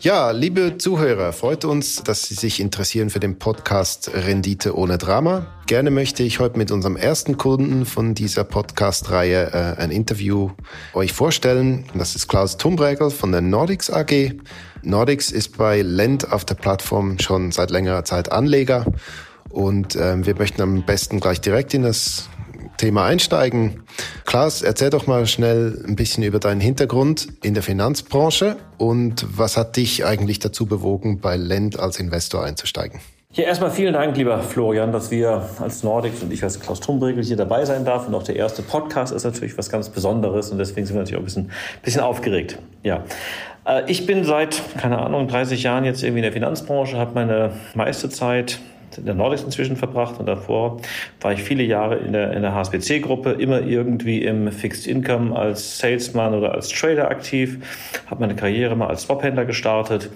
Ja, 0.00 0.30
liebe 0.30 0.76
Zuhörer, 0.76 1.32
freut 1.32 1.64
uns, 1.64 2.02
dass 2.02 2.24
Sie 2.24 2.34
sich 2.34 2.60
interessieren 2.60 3.08
für 3.08 3.18
den 3.18 3.38
Podcast 3.38 4.10
Rendite 4.12 4.76
ohne 4.76 4.98
Drama. 4.98 5.46
Gerne 5.66 5.90
möchte 5.90 6.22
ich 6.22 6.38
heute 6.38 6.58
mit 6.58 6.70
unserem 6.70 6.96
ersten 6.96 7.38
Kunden 7.38 7.86
von 7.86 8.14
dieser 8.14 8.44
Podcast-Reihe 8.44 9.52
äh, 9.52 9.80
ein 9.80 9.90
Interview 9.90 10.50
euch 10.92 11.14
vorstellen. 11.14 11.86
Das 11.94 12.14
ist 12.14 12.28
Klaus 12.28 12.58
Tumbregel 12.58 13.10
von 13.10 13.32
der 13.32 13.40
Nordics 13.40 13.90
AG. 13.90 14.34
Nordics 14.82 15.32
ist 15.32 15.56
bei 15.56 15.80
Lend 15.80 16.30
auf 16.30 16.44
der 16.44 16.56
Plattform 16.56 17.18
schon 17.18 17.50
seit 17.50 17.70
längerer 17.70 18.04
Zeit 18.04 18.30
Anleger 18.30 18.84
und 19.48 19.96
äh, 19.96 20.24
wir 20.26 20.36
möchten 20.36 20.60
am 20.60 20.84
besten 20.84 21.20
gleich 21.20 21.40
direkt 21.40 21.72
in 21.72 21.82
das 21.82 22.28
Thema 22.76 23.04
einsteigen. 23.04 23.82
Klaus, 24.24 24.62
erzähl 24.62 24.90
doch 24.90 25.06
mal 25.06 25.26
schnell 25.26 25.82
ein 25.86 25.96
bisschen 25.96 26.22
über 26.22 26.38
deinen 26.38 26.60
Hintergrund 26.60 27.28
in 27.42 27.54
der 27.54 27.62
Finanzbranche 27.62 28.56
und 28.78 29.26
was 29.36 29.56
hat 29.56 29.76
dich 29.76 30.04
eigentlich 30.04 30.38
dazu 30.38 30.66
bewogen, 30.66 31.20
bei 31.20 31.36
Lend 31.36 31.78
als 31.78 31.98
Investor 31.98 32.44
einzusteigen? 32.44 33.00
Ja, 33.36 33.44
erstmal 33.44 33.70
vielen 33.70 33.92
Dank, 33.92 34.16
lieber 34.16 34.38
Florian, 34.38 34.92
dass 34.92 35.10
wir 35.10 35.46
als 35.60 35.82
Nordics 35.82 36.22
und 36.22 36.32
ich 36.32 36.42
als 36.42 36.58
Klaus 36.58 36.80
Tumbregel 36.80 37.22
hier 37.22 37.36
dabei 37.36 37.66
sein 37.66 37.84
darf. 37.84 38.08
Und 38.08 38.14
auch 38.14 38.22
der 38.22 38.36
erste 38.36 38.62
Podcast 38.62 39.12
ist 39.12 39.24
natürlich 39.24 39.58
was 39.58 39.68
ganz 39.68 39.90
Besonderes 39.90 40.50
und 40.50 40.56
deswegen 40.56 40.86
sind 40.86 40.96
wir 40.96 41.00
natürlich 41.00 41.16
auch 41.16 41.22
ein 41.22 41.26
bisschen, 41.26 41.50
bisschen 41.82 42.00
aufgeregt. 42.00 42.58
Ja, 42.82 43.04
äh, 43.66 43.82
ich 43.90 44.06
bin 44.06 44.24
seit, 44.24 44.62
keine 44.78 44.98
Ahnung, 45.00 45.28
30 45.28 45.62
Jahren 45.62 45.84
jetzt 45.84 46.02
irgendwie 46.02 46.20
in 46.20 46.22
der 46.22 46.32
Finanzbranche, 46.32 46.96
habe 46.96 47.12
meine 47.14 47.52
meiste 47.74 48.08
Zeit 48.08 48.58
in 48.98 49.06
der 49.06 49.14
Nordics 49.14 49.42
inzwischen 49.42 49.76
verbracht 49.76 50.18
und 50.18 50.26
davor 50.26 50.80
war 51.20 51.32
ich 51.32 51.42
viele 51.42 51.62
Jahre 51.62 51.96
in 51.96 52.12
der, 52.12 52.32
in 52.32 52.42
der 52.42 52.54
HSBC-Gruppe, 52.54 53.32
immer 53.32 53.60
irgendwie 53.60 54.22
im 54.22 54.50
Fixed 54.52 54.86
Income 54.86 55.36
als 55.36 55.78
Salesman 55.78 56.34
oder 56.34 56.54
als 56.54 56.68
Trader 56.68 57.10
aktiv, 57.10 57.58
habe 58.06 58.20
meine 58.20 58.36
Karriere 58.36 58.76
mal 58.76 58.88
als 58.88 59.02
Swaphändler 59.02 59.44
gestartet 59.44 60.10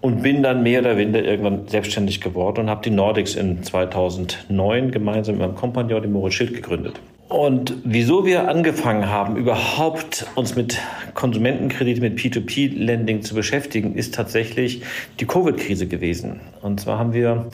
und 0.00 0.22
bin 0.22 0.42
dann 0.42 0.62
mehr 0.62 0.80
oder 0.80 0.96
weniger 0.96 1.22
irgendwann 1.22 1.68
selbstständig 1.68 2.20
geworden 2.20 2.60
und 2.60 2.70
habe 2.70 2.82
die 2.82 2.90
Nordics 2.90 3.34
in 3.34 3.62
2009 3.62 4.90
gemeinsam 4.90 5.36
mit 5.36 5.46
meinem 5.46 5.56
Kompagnon, 5.56 6.02
dem 6.02 6.12
Moritz 6.12 6.34
Schild, 6.34 6.54
gegründet. 6.54 7.00
Und 7.30 7.74
wieso 7.84 8.26
wir 8.26 8.48
angefangen 8.48 9.08
haben, 9.08 9.36
überhaupt 9.36 10.26
uns 10.34 10.56
mit 10.56 10.80
Konsumentenkredite, 11.14 12.00
mit 12.00 12.18
P2P-Lending 12.18 13.22
zu 13.22 13.36
beschäftigen, 13.36 13.94
ist 13.94 14.14
tatsächlich 14.14 14.82
die 15.20 15.26
Covid-Krise 15.26 15.86
gewesen. 15.86 16.40
Und 16.60 16.80
zwar 16.80 16.98
haben 16.98 17.12
wir 17.12 17.46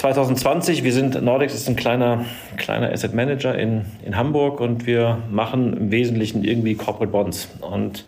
2020, 0.00 0.82
wir 0.82 0.94
sind, 0.94 1.22
Nordex 1.22 1.52
ist 1.52 1.68
ein 1.68 1.76
kleiner, 1.76 2.24
kleiner 2.56 2.90
Asset 2.90 3.12
Manager 3.12 3.54
in, 3.54 3.84
in 4.02 4.16
Hamburg 4.16 4.58
und 4.58 4.86
wir 4.86 5.18
machen 5.30 5.76
im 5.76 5.90
Wesentlichen 5.90 6.42
irgendwie 6.42 6.74
Corporate 6.74 7.12
Bonds. 7.12 7.50
Und 7.60 8.06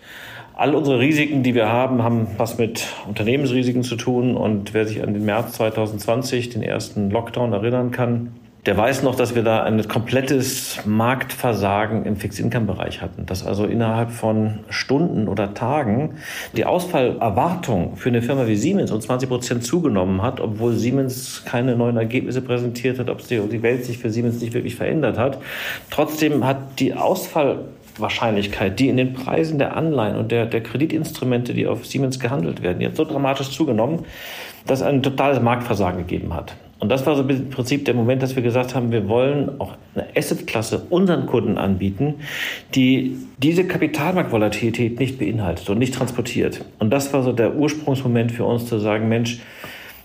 all 0.54 0.74
unsere 0.74 1.00
Risiken, 1.00 1.42
die 1.42 1.54
wir 1.54 1.68
haben, 1.68 2.02
haben 2.02 2.28
was 2.38 2.56
mit 2.56 2.86
Unternehmensrisiken 3.06 3.82
zu 3.82 3.96
tun. 3.96 4.38
Und 4.38 4.72
wer 4.72 4.86
sich 4.86 5.02
an 5.02 5.12
den 5.12 5.26
März 5.26 5.52
2020, 5.52 6.48
den 6.48 6.62
ersten 6.62 7.10
Lockdown 7.10 7.52
erinnern 7.52 7.90
kann, 7.90 8.32
der 8.66 8.76
weiß 8.76 9.02
noch, 9.02 9.16
dass 9.16 9.34
wir 9.34 9.42
da 9.42 9.64
ein 9.64 9.88
komplettes 9.88 10.78
Marktversagen 10.86 12.04
im 12.04 12.14
Fixed-Income-Bereich 12.14 13.00
hatten. 13.00 13.26
Dass 13.26 13.44
also 13.44 13.64
innerhalb 13.64 14.12
von 14.12 14.60
Stunden 14.70 15.26
oder 15.26 15.52
Tagen 15.52 16.14
die 16.56 16.64
Ausfallerwartung 16.64 17.96
für 17.96 18.10
eine 18.10 18.22
Firma 18.22 18.46
wie 18.46 18.54
Siemens 18.54 18.92
um 18.92 19.00
20 19.00 19.28
Prozent 19.28 19.64
zugenommen 19.64 20.22
hat, 20.22 20.38
obwohl 20.40 20.74
Siemens 20.74 21.42
keine 21.44 21.74
neuen 21.74 21.96
Ergebnisse 21.96 22.40
präsentiert 22.40 23.00
hat, 23.00 23.10
ob 23.10 23.26
die 23.26 23.62
Welt 23.62 23.84
sich 23.84 23.98
für 23.98 24.10
Siemens 24.10 24.40
nicht 24.40 24.54
wirklich 24.54 24.76
verändert 24.76 25.18
hat. 25.18 25.38
Trotzdem 25.90 26.44
hat 26.46 26.78
die 26.78 26.94
Ausfallwahrscheinlichkeit, 26.94 28.78
die 28.78 28.88
in 28.88 28.96
den 28.96 29.12
Preisen 29.12 29.58
der 29.58 29.76
Anleihen 29.76 30.14
und 30.14 30.30
der, 30.30 30.46
der 30.46 30.62
Kreditinstrumente, 30.62 31.52
die 31.52 31.66
auf 31.66 31.84
Siemens 31.84 32.20
gehandelt 32.20 32.62
werden, 32.62 32.80
jetzt 32.80 32.96
so 32.96 33.04
dramatisch 33.04 33.50
zugenommen, 33.50 34.04
dass 34.68 34.82
es 34.82 34.86
ein 34.86 35.02
totales 35.02 35.40
Marktversagen 35.40 36.06
gegeben 36.06 36.32
hat. 36.32 36.54
Und 36.82 36.88
das 36.88 37.06
war 37.06 37.14
so 37.14 37.22
im 37.22 37.48
Prinzip 37.48 37.84
der 37.84 37.94
Moment, 37.94 38.24
dass 38.24 38.34
wir 38.34 38.42
gesagt 38.42 38.74
haben, 38.74 38.90
wir 38.90 39.08
wollen 39.08 39.60
auch 39.60 39.76
eine 39.94 40.04
Assetklasse 40.16 40.84
unseren 40.90 41.26
Kunden 41.26 41.56
anbieten, 41.56 42.16
die 42.74 43.18
diese 43.38 43.68
Kapitalmarktvolatilität 43.68 44.98
nicht 44.98 45.16
beinhaltet 45.16 45.70
und 45.70 45.78
nicht 45.78 45.94
transportiert. 45.94 46.64
Und 46.80 46.90
das 46.90 47.12
war 47.12 47.22
so 47.22 47.32
der 47.32 47.54
Ursprungsmoment 47.54 48.32
für 48.32 48.44
uns 48.44 48.66
zu 48.66 48.80
sagen, 48.80 49.08
Mensch, 49.08 49.38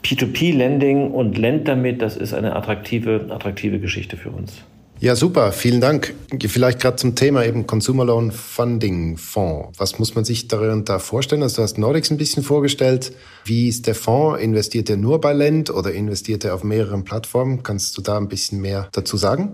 P2P-Lending 0.04 1.10
und 1.10 1.40
Lend 1.40 1.68
damit, 1.68 2.04
das 2.04 2.16
ist 2.16 2.36
eine 2.36 2.56
attraktive, 2.56 3.26
attraktive 3.32 3.80
Geschichte 3.80 4.16
für 4.16 4.30
uns. 4.30 4.64
Ja, 5.00 5.16
super, 5.16 5.52
vielen 5.52 5.80
Dank. 5.80 6.16
Vielleicht 6.48 6.80
gerade 6.80 6.96
zum 6.96 7.14
Thema 7.14 7.46
eben 7.46 7.68
Consumer 7.68 8.04
Loan 8.04 8.32
Funding 8.32 9.16
Fonds. 9.18 9.80
Was 9.80 10.00
muss 10.00 10.16
man 10.16 10.26
sich 10.26 10.48
darunter 10.48 11.00
vorstellen? 11.00 11.44
Also 11.44 11.58
du 11.58 11.62
hast 11.62 11.78
Nordics 11.78 12.10
ein 12.10 12.18
bisschen 12.18 12.42
vorgestellt. 12.42 13.14
Wie 13.46 13.68
ist 13.68 13.86
der 13.86 13.94
Fonds? 13.94 14.42
Investiert 14.42 14.90
er 14.90 14.98
nur 14.98 15.22
bei 15.22 15.34
Lend 15.34 15.70
oder 15.70 15.92
investiert 15.92 16.46
er 16.46 16.56
auf 16.56 16.64
mehreren 16.64 17.04
Plattformen? 17.04 17.62
Kannst 17.62 17.96
du 17.96 18.02
da 18.02 18.18
ein 18.18 18.28
bisschen 18.28 18.60
mehr 18.60 18.88
dazu 18.92 19.18
sagen? 19.18 19.52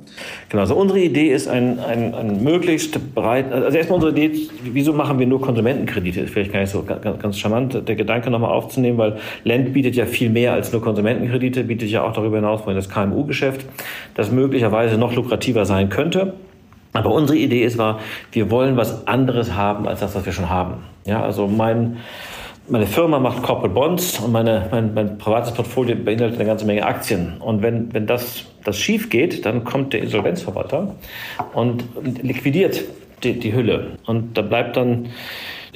Genau, 0.48 0.62
also 0.62 0.76
unsere 0.76 1.02
Idee 1.02 1.34
ist 1.34 1.50
ein, 1.50 1.78
ein, 1.78 2.16
ein 2.16 2.42
möglichst 2.42 3.14
breit, 3.14 3.52
also 3.52 3.78
erstmal 3.78 3.96
unsere 3.98 4.14
Idee, 4.14 4.48
wieso 4.64 4.94
machen 4.94 5.20
wir 5.20 5.28
nur 5.28 5.42
Konsumentenkredite? 5.42 6.22
Ist 6.22 6.32
vielleicht 6.32 6.54
gar 6.54 6.62
nicht 6.62 6.72
so 6.72 6.84
ganz, 6.84 7.22
ganz 7.22 7.38
charmant, 7.38 7.86
der 7.86 7.96
Gedanke 7.98 8.32
nochmal 8.32 8.52
aufzunehmen, 8.52 8.98
weil 8.98 9.18
Lend 9.44 9.74
bietet 9.74 9.96
ja 9.96 10.06
viel 10.06 10.30
mehr 10.30 10.54
als 10.54 10.72
nur 10.72 10.82
Konsumentenkredite, 10.82 11.66
bietet 11.66 11.90
ja 11.90 12.04
auch 12.04 12.14
darüber 12.14 12.38
hinaus 12.38 12.62
das 12.66 12.90
KMU-Geschäft, 12.90 13.66
das 14.16 14.32
möglicherweise 14.32 14.98
noch 14.98 15.14
lukrativer 15.14 15.33
lukrativer 15.34 15.66
sein 15.66 15.90
könnte. 15.90 16.34
Aber 16.94 17.12
unsere 17.12 17.38
Idee 17.38 17.64
ist 17.64 17.78
war, 17.78 18.00
wir 18.32 18.52
wollen 18.52 18.78
was 18.78 19.08
anderes 19.08 19.56
haben 19.56 19.88
als 19.88 20.02
das, 20.02 20.14
was 20.14 20.26
wir 20.26 20.34
schon 20.34 20.50
haben. 20.50 20.84
Ja, 21.06 21.24
also 21.24 21.48
mein, 21.48 21.98
meine 22.70 22.86
Firma 22.86 23.18
macht 23.20 23.42
Corporate 23.42 23.74
Bonds 23.74 24.20
und 24.20 24.32
meine, 24.32 24.68
mein, 24.72 24.94
mein 24.94 25.18
privates 25.18 25.52
Portfolio 25.54 25.96
beinhaltet 25.96 26.38
eine 26.40 26.48
ganze 26.48 26.66
Menge 26.66 26.86
Aktien. 26.86 27.38
Und 27.40 27.64
wenn, 27.64 27.92
wenn 27.94 28.06
das, 28.06 28.46
das 28.64 28.78
schief 28.78 29.10
geht, 29.10 29.44
dann 29.46 29.64
kommt 29.64 29.94
der 29.94 30.02
Insolvenzverwalter 30.02 30.94
und 31.54 31.84
liquidiert 32.22 32.84
die, 33.24 33.40
die 33.40 33.54
Hülle. 33.54 33.98
Und 34.06 34.38
da 34.38 34.44
bleibt 34.44 34.78
dann 34.78 35.08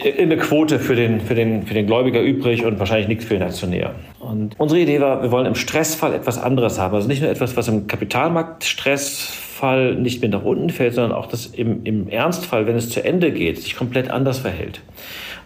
eine 0.04 0.38
Quote 0.38 0.80
für 0.80 0.96
den, 0.96 1.22
für, 1.22 1.36
den, 1.36 1.66
für 1.66 1.74
den 1.74 1.88
Gläubiger 1.88 2.22
übrig 2.22 2.66
und 2.66 2.80
wahrscheinlich 2.80 3.08
nichts 3.08 3.26
für 3.26 3.34
den 3.34 3.44
Aktionär. 3.44 3.96
Und 4.20 4.56
unsere 4.60 4.80
Idee 4.80 5.00
war, 5.02 5.24
wir 5.24 5.32
wollen 5.32 5.46
im 5.46 5.56
Stressfall 5.56 6.14
etwas 6.14 6.38
anderes 6.38 6.80
haben. 6.80 6.96
Also 6.96 7.08
nicht 7.08 7.22
nur 7.22 7.32
etwas, 7.32 7.58
was 7.58 7.68
im 7.68 7.88
Kapitalmarktstress 7.88 9.48
Ernstfall 9.58 9.96
nicht 9.96 10.22
mehr 10.22 10.30
nach 10.30 10.44
unten 10.44 10.70
fällt, 10.70 10.94
sondern 10.94 11.12
auch 11.12 11.26
das 11.26 11.48
im, 11.48 11.84
im 11.84 12.10
Ernstfall, 12.10 12.68
wenn 12.68 12.76
es 12.76 12.90
zu 12.90 13.04
Ende 13.04 13.32
geht, 13.32 13.62
sich 13.62 13.76
komplett 13.76 14.10
anders 14.12 14.40
verhält. 14.40 14.82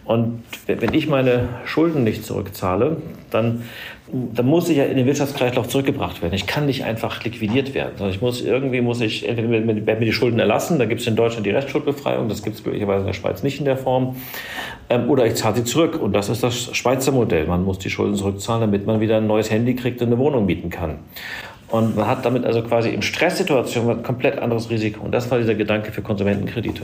Und 0.04 0.42
wenn 0.66 0.94
ich 0.94 1.06
meine 1.06 1.48
Schulden 1.64 2.02
nicht 2.02 2.24
zurückzahle, 2.24 2.96
dann, 3.30 3.62
dann 4.12 4.46
muss 4.46 4.68
ich 4.68 4.76
ja 4.76 4.84
in 4.84 4.96
den 4.96 5.06
Wirtschaftskreislauf 5.06 5.68
zurückgebracht 5.68 6.22
werden. 6.22 6.34
Ich 6.34 6.46
kann 6.46 6.66
nicht 6.66 6.84
einfach 6.84 7.22
liquidiert 7.22 7.72
werden, 7.72 7.92
sondern 7.96 8.14
ich 8.14 8.20
muss 8.20 8.42
irgendwie 8.42 8.80
muss 8.80 9.00
ich 9.00 9.28
entweder 9.28 9.48
mir, 9.48 9.60
mir 9.60 9.96
die 10.00 10.12
Schulden 10.12 10.40
erlassen, 10.40 10.80
da 10.80 10.86
gibt 10.86 11.02
es 11.02 11.06
in 11.06 11.14
Deutschland 11.14 11.46
die 11.46 11.50
Restschuldbefreiung, 11.50 12.28
das 12.28 12.42
gibt 12.42 12.56
es 12.56 12.64
glücklicherweise 12.64 13.00
in 13.00 13.06
der 13.06 13.12
Schweiz 13.12 13.44
nicht 13.44 13.60
in 13.60 13.64
der 13.64 13.76
Form, 13.76 14.16
ähm, 14.90 15.08
oder 15.08 15.24
ich 15.26 15.36
zahle 15.36 15.56
sie 15.56 15.64
zurück. 15.64 16.00
Und 16.00 16.12
das 16.12 16.28
ist 16.28 16.42
das 16.42 16.76
Schweizer 16.76 17.12
Modell. 17.12 17.46
Man 17.46 17.64
muss 17.64 17.78
die 17.78 17.90
Schulden 17.90 18.16
zurückzahlen, 18.16 18.60
damit 18.62 18.86
man 18.86 19.00
wieder 19.00 19.18
ein 19.18 19.26
neues 19.26 19.50
Handy 19.50 19.74
kriegt 19.76 20.00
und 20.02 20.08
eine 20.08 20.18
Wohnung 20.18 20.46
mieten 20.46 20.68
kann. 20.68 20.98
Und 21.68 21.96
man 21.96 22.06
hat 22.06 22.24
damit 22.26 22.44
also 22.44 22.60
quasi 22.62 22.90
in 22.90 23.00
Stresssituationen 23.00 23.98
ein 23.98 24.02
komplett 24.02 24.38
anderes 24.38 24.68
Risiko. 24.68 25.04
Und 25.04 25.12
das 25.12 25.30
war 25.30 25.38
dieser 25.38 25.54
Gedanke 25.54 25.90
für 25.90 26.02
Konsumentenkredite. 26.02 26.82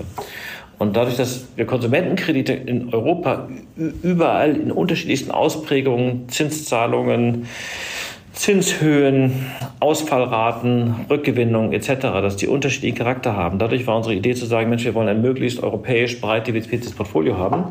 Und 0.79 0.97
dadurch, 0.97 1.17
dass 1.17 1.49
wir 1.57 1.67
Konsumentenkredite 1.67 2.53
in 2.53 2.93
Europa 2.95 3.49
überall 3.77 4.57
in 4.57 4.71
unterschiedlichsten 4.71 5.31
Ausprägungen, 5.31 6.29
Zinszahlungen, 6.29 7.47
Zinshöhen, 8.33 9.47
Ausfallraten, 9.81 11.07
Rückgewinnung 11.11 11.73
etc., 11.73 12.03
dass 12.03 12.37
die 12.37 12.47
unterschiedlichen 12.47 12.97
Charakter 12.97 13.35
haben. 13.35 13.59
Dadurch 13.59 13.89
war 13.89 13.97
unsere 13.97 14.15
Idee 14.15 14.35
zu 14.35 14.47
sagen, 14.47 14.71
Mensch, 14.71 14.85
wir 14.85 14.95
wollen 14.95 15.09
ein 15.09 15.21
möglichst 15.21 15.61
europäisch 15.61 16.21
breit 16.21 16.47
diversifiziertes 16.47 16.95
Portfolio 16.95 17.37
haben, 17.37 17.65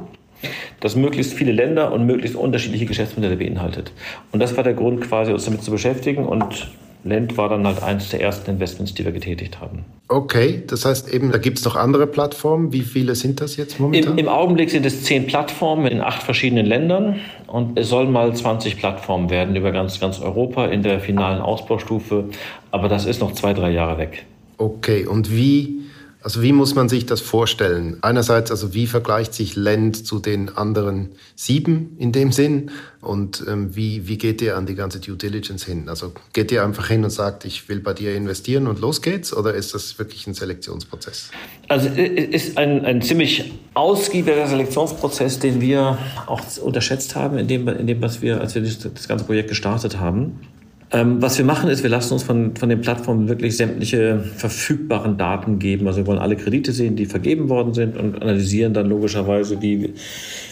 das 0.82 0.98
möglichst 0.98 1.34
viele 1.34 1.54
Länder 1.54 1.94
und 1.94 2.06
möglichst 2.06 2.36
unterschiedliche 2.36 2.86
Geschäftsmodelle 2.86 3.38
beinhaltet. 3.38 3.94
Und 4.34 4.42
das 4.42 4.58
war 4.58 4.64
der 4.66 4.74
Grund, 4.74 5.00
quasi 5.00 5.32
uns 5.32 5.46
damit 5.46 5.64
zu 5.64 5.72
beschäftigen 5.72 6.26
und 6.26 6.70
Lend 7.08 7.38
war 7.38 7.50
dann 7.50 7.66
halt 7.66 7.82
eines 7.82 8.10
der 8.10 8.22
ersten 8.22 8.52
Investments, 8.52 8.94
die 8.94 9.06
wir 9.06 9.12
getätigt 9.12 9.60
haben. 9.60 9.86
Okay, 10.10 10.64
das 10.66 10.86
heißt 10.86 11.14
eben, 11.14 11.32
da 11.32 11.38
gibt 11.38 11.60
es 11.60 11.66
noch 11.66 11.76
andere 11.76 12.08
Plattformen. 12.08 12.72
Wie 12.72 12.82
viele 12.82 13.16
sind 13.16 13.42
das 13.42 13.58
jetzt 13.58 13.80
momentan? 13.80 14.14
Im, 14.14 14.18
Im, 14.20 14.28
Augenblick 14.30 14.70
sind 14.70 14.86
es 14.86 15.04
zehn 15.04 15.28
Plattformen 15.28 15.88
in 15.88 16.02
acht 16.02 16.24
verschiedenen 16.24 16.66
Ländern 16.66 17.20
und 17.48 17.78
es 17.78 17.90
sollen 17.90 18.12
mal 18.12 18.34
20 18.34 18.78
Plattformen 18.78 19.30
werden 19.30 19.56
über 19.56 19.72
ganz, 19.72 20.00
ganz 20.00 20.20
Europa 20.20 20.68
in 20.68 20.84
der 20.84 21.00
finalen 21.00 21.42
Ausbaustufe. 21.42 22.26
Aber 22.72 22.88
das 22.88 23.06
ist 23.06 23.20
noch 23.20 23.34
zwei, 23.34 23.54
drei 23.54 23.72
Jahre 23.72 23.98
weg. 23.98 24.26
Okay, 24.58 25.06
und 25.06 25.36
wie 25.36 25.82
Also 26.28 26.42
wie 26.42 26.52
muss 26.52 26.76
man 26.76 26.90
sich 26.90 27.06
das 27.06 27.22
vorstellen? 27.22 28.00
Einerseits, 28.02 28.52
also 28.52 28.74
wie 28.74 28.86
vergleicht 28.86 29.34
sich 29.34 29.56
Lend 29.56 30.06
zu 30.06 30.20
den 30.20 30.50
anderen 30.58 31.12
sieben 31.38 31.96
in 32.00 32.12
dem 32.12 32.34
Sinn? 32.34 32.70
Und 33.00 33.46
ähm, 33.48 33.78
wie, 33.78 34.10
wie 34.10 34.18
geht 34.18 34.42
ihr 34.42 34.58
an 34.58 34.66
die 34.66 34.76
ganze 34.76 35.00
Due 35.00 35.16
Diligence 35.16 35.64
hin? 35.64 35.88
Also 35.88 36.12
geht 36.34 36.52
ihr 36.52 36.66
einfach 36.66 36.90
hin 36.90 37.06
und 37.06 37.12
sagt, 37.12 37.46
ich 37.46 37.70
will 37.70 37.80
bei 37.80 37.94
dir 37.94 38.14
investieren 38.14 38.68
und 38.68 38.82
los 38.82 39.02
geht's? 39.02 39.34
Oder 39.34 39.54
ist 39.54 39.74
das 39.74 39.98
wirklich 40.00 40.28
ein 40.28 40.34
Selektionsprozess? 40.34 41.30
Also 41.70 41.88
ist 41.88 42.58
ein, 42.58 42.84
ein 42.84 43.02
ziemlich 43.02 43.54
ausgiebiger 43.74 44.48
Selektionsprozess, 44.48 45.40
den 45.40 45.62
wir 45.62 45.98
auch 46.26 46.42
unterschätzt 46.62 47.16
haben, 47.16 47.38
in 47.38 47.48
dem, 47.48 47.70
in 47.70 47.88
dem 47.88 48.02
was 48.02 48.22
wir, 48.22 48.42
als 48.42 48.54
wir 48.54 48.64
das 48.64 49.08
ganze 49.08 49.24
Projekt 49.24 49.48
gestartet 49.48 49.98
haben. 49.98 50.42
Ähm, 50.90 51.22
was 51.22 51.38
wir 51.38 51.44
machen 51.44 51.70
ist, 51.70 51.84
wir 51.84 51.90
lassen 51.90 52.14
uns 52.14 52.24
von, 52.24 52.56
von 52.56 52.70
den 52.70 52.80
Plattformen 52.80 53.28
wirklich 53.28 53.58
sämtliche 53.58 54.20
verfügbaren 54.20 55.18
Daten 55.18 55.60
geben. 55.60 55.86
Also 55.88 56.00
wir 56.00 56.08
wollen 56.08 56.20
alle 56.20 56.38
Kredite 56.38 56.72
sehen, 56.72 56.96
die 56.96 57.06
vergeben 57.06 57.50
worden 57.50 57.74
sind 57.74 57.98
und 57.98 58.22
analysieren 58.22 58.74
dann 58.74 58.88
logischerweise, 58.88 59.62
wie, 59.62 59.94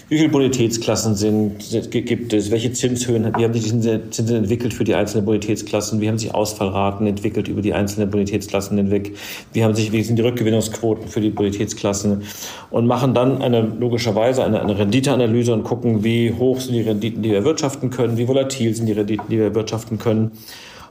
wie 0.07 0.17
viele 0.17 0.29
Bonitätsklassen 0.29 1.15
sind, 1.15 1.57
gibt 1.89 2.31
es, 2.31 2.51
welche 2.51 2.71
Zinshöhen, 2.71 3.33
wie 3.37 3.43
haben 3.43 3.53
sich 3.53 3.63
diese 3.63 4.07
Zinsen 4.11 4.35
entwickelt 4.37 4.73
für 4.73 4.83
die 4.83 4.93
einzelnen 4.93 5.25
Bonitätsklassen, 5.25 5.99
wie 5.99 6.07
haben 6.07 6.19
sich 6.19 6.33
Ausfallraten 6.35 7.07
entwickelt 7.07 7.47
über 7.47 7.63
die 7.63 7.73
einzelnen 7.73 8.11
Bonitätsklassen 8.11 8.77
hinweg, 8.77 9.15
wie 9.53 9.63
haben 9.63 9.73
sich, 9.73 9.91
wie 9.91 10.03
sind 10.03 10.17
die 10.17 10.21
Rückgewinnungsquoten 10.21 11.07
für 11.07 11.21
die 11.21 11.31
Bonitätsklassen? 11.31 12.21
Und 12.69 12.85
machen 12.85 13.15
dann 13.15 13.41
eine, 13.41 13.61
logischerweise 13.61 14.43
eine, 14.43 14.61
eine 14.61 14.77
Renditeanalyse 14.77 15.53
und 15.53 15.63
gucken, 15.63 16.03
wie 16.03 16.31
hoch 16.37 16.59
sind 16.59 16.75
die 16.75 16.81
Renditen, 16.81 17.23
die 17.23 17.31
wir 17.31 17.37
erwirtschaften 17.37 17.89
können, 17.89 18.17
wie 18.17 18.27
volatil 18.27 18.75
sind 18.75 18.85
die 18.85 18.93
Renditen, 18.93 19.25
die 19.29 19.37
wir 19.37 19.45
erwirtschaften 19.45 19.97
können. 19.97 20.31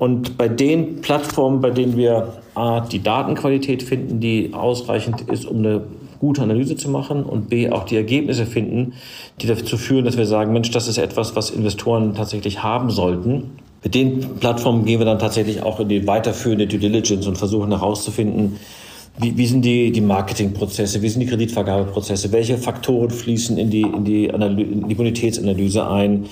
Und 0.01 0.37
bei 0.37 0.49
den 0.49 1.03
Plattformen, 1.03 1.61
bei 1.61 1.71
denen 1.71 1.97
wir 1.97 2.33
A, 2.57 2.81
die 2.81 3.01
Datenqualität 3.01 3.85
finden, 3.85 4.19
die 4.19 4.51
ausreichend 4.53 5.21
ist, 5.31 5.45
um 5.45 5.59
eine 5.59 5.83
gute 6.25 6.41
Analyse 6.41 6.75
zu 6.75 6.89
machen 6.89 7.23
und 7.23 7.51
B, 7.51 7.69
auch 7.69 7.85
die 7.85 7.97
Ergebnisse 7.97 8.47
finden, 8.47 8.95
die 9.43 9.47
dazu 9.47 9.77
führen, 9.77 10.07
dass 10.07 10.17
wir 10.17 10.25
sagen, 10.25 10.55
Mensch, 10.55 10.71
das 10.71 10.89
ist 10.89 10.97
etwas, 10.97 11.37
was 11.37 11.51
Investoren 11.51 12.15
tatsächlich 12.15 12.63
haben 12.63 12.89
sollten. 12.89 13.59
Mit 13.83 13.95
den 13.95 14.21
Plattformen 14.41 14.87
gehen 14.87 15.01
wir 15.01 15.05
dann 15.05 15.19
tatsächlich 15.19 15.63
auch 15.63 15.81
in 15.81 15.91
die 15.91 16.07
weiterführende 16.07 16.67
Due 16.67 16.79
Diligence 16.79 17.27
und 17.27 17.37
versuchen 17.37 17.71
herauszufinden, 17.71 18.57
wie, 19.19 19.37
wie 19.37 19.47
sind 19.47 19.67
die, 19.67 19.93
die 19.93 20.01
Marketingprozesse, 20.01 21.03
wie 21.03 21.11
sind 21.11 21.21
die 21.21 21.27
Kreditvergabeprozesse, 21.27 22.33
welche 22.33 22.57
Faktoren 22.57 23.11
fließen 23.11 23.59
in 23.59 23.69
die, 23.69 23.83
in 23.83 24.05
die, 24.05 24.25
in 24.25 24.89
die 24.89 24.95
Bonitätsanalyse 24.95 25.87
ein, 25.87 26.25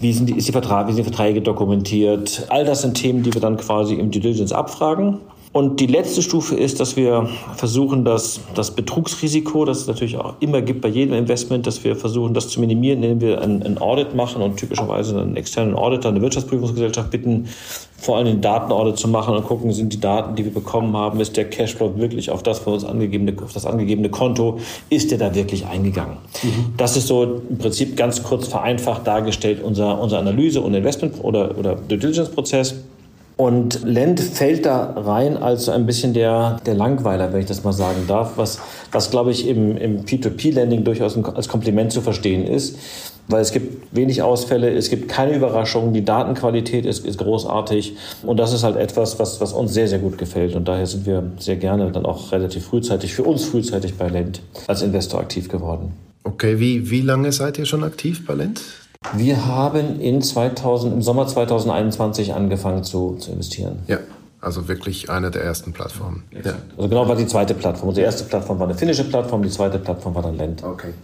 wie 0.00 0.12
sind, 0.12 0.28
die, 0.28 0.34
ist 0.34 0.46
die 0.46 0.52
Vertrag, 0.52 0.86
wie 0.86 0.92
sind 0.92 1.04
die 1.04 1.12
Verträge 1.12 1.42
dokumentiert. 1.42 2.46
All 2.48 2.64
das 2.64 2.82
sind 2.82 2.94
Themen, 2.94 3.24
die 3.24 3.34
wir 3.34 3.40
dann 3.40 3.56
quasi 3.56 3.94
im 3.94 4.12
Due 4.12 4.20
Diligence 4.20 4.52
abfragen 4.52 5.18
und 5.52 5.80
die 5.80 5.86
letzte 5.86 6.22
Stufe 6.22 6.56
ist, 6.56 6.80
dass 6.80 6.96
wir 6.96 7.28
versuchen, 7.56 8.06
das, 8.06 8.40
das 8.54 8.70
Betrugsrisiko, 8.70 9.66
das 9.66 9.82
es 9.82 9.86
natürlich 9.86 10.16
auch 10.16 10.34
immer 10.40 10.62
gibt 10.62 10.80
bei 10.80 10.88
jedem 10.88 11.14
Investment, 11.14 11.66
dass 11.66 11.84
wir 11.84 11.94
versuchen, 11.94 12.32
das 12.32 12.48
zu 12.48 12.58
minimieren, 12.58 13.02
indem 13.02 13.20
wir 13.20 13.42
ein, 13.42 13.62
ein 13.62 13.76
Audit 13.76 14.14
machen 14.14 14.40
und 14.40 14.56
typischerweise 14.56 15.20
einen 15.20 15.36
externen 15.36 15.74
Auditor, 15.74 16.10
eine 16.10 16.22
Wirtschaftsprüfungsgesellschaft 16.22 17.10
bitten, 17.10 17.48
vor 17.98 18.16
allem 18.16 18.26
den 18.26 18.40
Datenaudit 18.40 18.96
zu 18.96 19.08
machen 19.08 19.36
und 19.36 19.44
gucken, 19.44 19.70
sind 19.72 19.92
die 19.92 20.00
Daten, 20.00 20.36
die 20.36 20.44
wir 20.46 20.54
bekommen 20.54 20.96
haben, 20.96 21.20
ist 21.20 21.36
der 21.36 21.48
Cashflow 21.48 21.98
wirklich 21.98 22.30
auf 22.30 22.42
das 22.42 22.58
von 22.58 22.72
uns 22.72 22.84
angegebene, 22.84 23.34
auf 23.42 23.52
das 23.52 23.66
angegebene 23.66 24.08
Konto, 24.08 24.58
ist 24.88 25.10
der 25.10 25.18
da 25.18 25.34
wirklich 25.34 25.66
eingegangen? 25.66 26.16
Mhm. 26.42 26.72
Das 26.78 26.96
ist 26.96 27.08
so 27.08 27.42
im 27.50 27.58
Prinzip 27.58 27.94
ganz 27.96 28.22
kurz 28.22 28.48
vereinfacht 28.48 29.06
dargestellt 29.06 29.62
unser, 29.62 30.00
unser 30.00 30.18
Analyse- 30.18 30.62
und 30.62 30.72
Investment- 30.72 31.22
oder, 31.22 31.58
oder 31.58 31.74
Due 31.74 31.98
Diligence-Prozess. 31.98 32.76
Und 33.36 33.82
Lend 33.84 34.20
fällt 34.20 34.66
da 34.66 34.92
rein 34.96 35.36
als 35.36 35.64
so 35.64 35.72
ein 35.72 35.86
bisschen 35.86 36.12
der, 36.12 36.60
der 36.66 36.74
Langweiler, 36.74 37.32
wenn 37.32 37.40
ich 37.40 37.46
das 37.46 37.64
mal 37.64 37.72
sagen 37.72 38.04
darf, 38.06 38.32
was, 38.36 38.60
was 38.92 39.10
glaube 39.10 39.30
ich 39.30 39.48
im, 39.48 39.76
im 39.76 40.04
P2P-Lending 40.04 40.84
durchaus 40.84 41.16
als 41.16 41.48
Kompliment 41.48 41.92
zu 41.92 42.02
verstehen 42.02 42.46
ist, 42.46 42.76
weil 43.28 43.40
es 43.40 43.52
gibt 43.52 43.94
wenig 43.96 44.22
Ausfälle, 44.22 44.70
es 44.70 44.90
gibt 44.90 45.08
keine 45.08 45.34
Überraschungen, 45.34 45.94
die 45.94 46.04
Datenqualität 46.04 46.84
ist, 46.84 47.06
ist 47.06 47.18
großartig 47.18 47.96
und 48.22 48.36
das 48.38 48.52
ist 48.52 48.64
halt 48.64 48.76
etwas, 48.76 49.18
was, 49.18 49.40
was 49.40 49.52
uns 49.52 49.72
sehr, 49.72 49.88
sehr 49.88 49.98
gut 49.98 50.18
gefällt 50.18 50.54
und 50.54 50.68
daher 50.68 50.86
sind 50.86 51.06
wir 51.06 51.22
sehr 51.38 51.56
gerne 51.56 51.90
dann 51.90 52.04
auch 52.04 52.32
relativ 52.32 52.66
frühzeitig, 52.66 53.14
für 53.14 53.22
uns 53.22 53.44
frühzeitig 53.44 53.94
bei 53.94 54.08
Lend 54.08 54.42
als 54.66 54.82
Investor 54.82 55.20
aktiv 55.20 55.48
geworden. 55.48 55.92
Okay, 56.24 56.60
wie, 56.60 56.90
wie 56.90 57.00
lange 57.00 57.32
seid 57.32 57.58
ihr 57.58 57.66
schon 57.66 57.82
aktiv 57.82 58.26
bei 58.26 58.34
Lend? 58.34 58.60
Wir 59.14 59.46
haben 59.46 60.00
in 60.00 60.22
2000, 60.22 60.94
im 60.94 61.02
Sommer 61.02 61.26
2021 61.26 62.34
angefangen 62.34 62.84
zu, 62.84 63.16
zu 63.16 63.32
investieren. 63.32 63.80
Ja, 63.86 63.98
also 64.40 64.68
wirklich 64.68 65.10
eine 65.10 65.30
der 65.30 65.42
ersten 65.42 65.72
Plattformen. 65.72 66.24
Ja. 66.32 66.54
Also 66.76 66.88
genau 66.88 67.08
war 67.08 67.16
die 67.16 67.26
zweite 67.26 67.54
Plattform. 67.54 67.90
Unsere 67.90 68.06
erste 68.06 68.24
Plattform 68.24 68.58
war 68.58 68.66
eine 68.66 68.76
finnische 68.76 69.04
Plattform, 69.04 69.42
die 69.42 69.50
zweite 69.50 69.78
Plattform 69.78 70.14
war 70.14 70.22
dann 70.22 70.36
Lend. 70.36 70.62
Okay. 70.62 70.94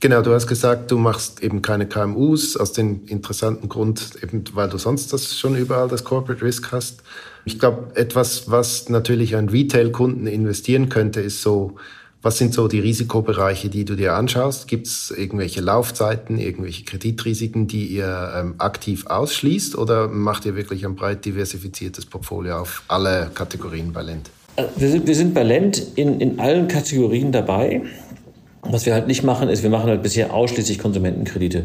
Genau, 0.00 0.22
du 0.22 0.32
hast 0.32 0.46
gesagt, 0.46 0.92
du 0.92 0.96
machst 0.96 1.42
eben 1.42 1.60
keine 1.60 1.86
KMUs 1.86 2.56
aus 2.56 2.72
dem 2.72 3.06
interessanten 3.06 3.68
Grund, 3.68 4.12
eben 4.22 4.44
weil 4.52 4.68
du 4.68 4.78
sonst 4.78 5.12
das 5.12 5.36
schon 5.36 5.56
überall 5.56 5.88
das 5.88 6.04
Corporate 6.04 6.40
Risk 6.40 6.70
hast. 6.70 7.02
Ich 7.44 7.58
glaube, 7.58 7.96
etwas, 7.96 8.48
was 8.48 8.88
natürlich 8.88 9.34
ein 9.34 9.48
Retail-Kunden 9.48 10.28
investieren 10.28 10.88
könnte, 10.88 11.20
ist 11.20 11.42
so 11.42 11.76
was 12.22 12.38
sind 12.38 12.52
so 12.52 12.66
die 12.66 12.80
Risikobereiche, 12.80 13.68
die 13.68 13.84
du 13.84 13.94
dir 13.94 14.14
anschaust? 14.14 14.66
Gibt 14.66 14.86
es 14.86 15.12
irgendwelche 15.16 15.60
Laufzeiten, 15.60 16.38
irgendwelche 16.38 16.84
Kreditrisiken, 16.84 17.68
die 17.68 17.86
ihr 17.86 18.32
ähm, 18.36 18.54
aktiv 18.58 19.06
ausschließt 19.06 19.78
oder 19.78 20.08
macht 20.08 20.44
ihr 20.44 20.56
wirklich 20.56 20.84
ein 20.84 20.96
breit 20.96 21.24
diversifiziertes 21.24 22.06
Portfolio 22.06 22.58
auf 22.58 22.82
alle 22.88 23.30
Kategorien 23.34 23.92
bei 23.92 24.02
Lend? 24.02 24.30
Äh, 24.56 24.64
wir 24.76 24.90
sind, 24.90 25.06
wir 25.06 25.14
sind 25.14 25.34
bei 25.34 25.44
Lend 25.44 25.80
in, 25.94 26.20
in 26.20 26.40
allen 26.40 26.66
Kategorien 26.66 27.30
dabei. 27.30 27.82
Was 28.70 28.84
wir 28.84 28.92
halt 28.92 29.06
nicht 29.06 29.22
machen, 29.22 29.48
ist, 29.48 29.62
wir 29.62 29.70
machen 29.70 29.88
halt 29.88 30.02
bisher 30.02 30.34
ausschließlich 30.34 30.78
Konsumentenkredite. 30.78 31.64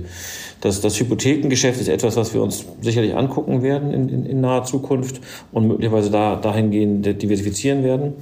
Das, 0.61 0.79
das 0.79 0.97
Hypothekengeschäft 1.00 1.81
ist 1.81 1.89
etwas, 1.89 2.15
was 2.15 2.33
wir 2.33 2.41
uns 2.41 2.65
sicherlich 2.81 3.15
angucken 3.15 3.61
werden 3.61 3.91
in, 3.91 4.07
in, 4.07 4.25
in 4.25 4.41
naher 4.41 4.63
Zukunft 4.63 5.19
und 5.51 5.67
möglicherweise 5.67 6.09
da, 6.09 6.38
dahingehend 6.38 7.21
diversifizieren 7.21 7.83
werden. 7.83 8.13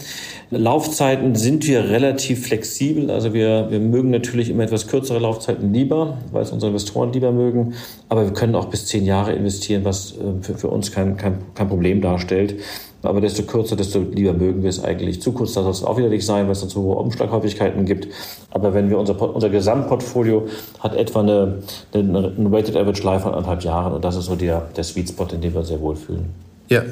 Laufzeiten 0.50 1.36
sind 1.36 1.68
wir 1.68 1.90
relativ 1.90 2.48
flexibel. 2.48 3.12
Also 3.12 3.36
wir, 3.36 3.68
wir 3.70 3.80
mögen 3.80 4.10
natürlich 4.10 4.50
immer 4.50 4.64
etwas 4.64 4.88
kürzere 4.88 5.20
Laufzeiten 5.20 5.72
lieber, 5.72 6.18
weil 6.32 6.42
es 6.42 6.52
unsere 6.52 6.72
Investoren 6.72 7.14
lieber 7.14 7.32
mögen. 7.32 7.76
Aber 8.10 8.26
wir 8.26 8.34
können 8.34 8.56
auch 8.56 8.66
bis 8.66 8.88
zehn 8.88 9.06
Jahre 9.06 9.34
investieren, 9.34 9.86
was 9.86 10.14
äh, 10.14 10.42
für, 10.42 10.58
für 10.58 10.68
uns 10.70 10.92
kein, 10.92 11.18
kein, 11.18 11.38
kein 11.54 11.70
Problem 11.70 12.02
darstellt. 12.02 12.56
Aber 13.04 13.22
desto 13.22 13.44
kürzer, 13.44 13.76
desto 13.76 14.00
lieber 14.00 14.34
mögen 14.34 14.62
wir 14.62 14.70
es 14.70 14.84
eigentlich. 14.84 15.22
Zu 15.22 15.32
kurz 15.32 15.54
soll 15.54 15.70
es 15.70 15.84
auch 15.84 15.98
wieder 15.98 16.10
nicht 16.10 16.26
sein, 16.26 16.46
weil 16.46 16.52
es 16.52 16.68
zu 16.68 16.82
hohe 16.82 16.96
Umschlaghäufigkeiten 16.98 17.86
gibt. 17.86 18.08
Aber 18.52 18.74
wenn 18.74 18.90
wir 18.90 18.98
unser, 18.98 19.20
unser 19.22 19.50
Gesamtportfolio 19.50 20.48
hat 20.80 20.96
etwa 20.96 21.22
eine, 21.22 21.60
eine, 21.94 22.34
eine 22.38 22.52
Weighted 22.52 22.76
Average 22.76 23.04
Life 23.04 23.24
von 23.24 23.34
anderthalb 23.34 23.64
Jahren 23.64 23.94
und 23.94 24.04
das 24.04 24.16
ist 24.16 24.26
so 24.26 24.36
der, 24.36 24.70
der 24.76 24.84
Sweet 24.84 25.10
Spot, 25.10 25.28
in 25.32 25.42
dem 25.42 25.54
wir 25.54 25.60
uns 25.60 25.70
sehr 25.70 25.82
wohlfühlen. 25.82 26.26
Ja. 26.70 26.84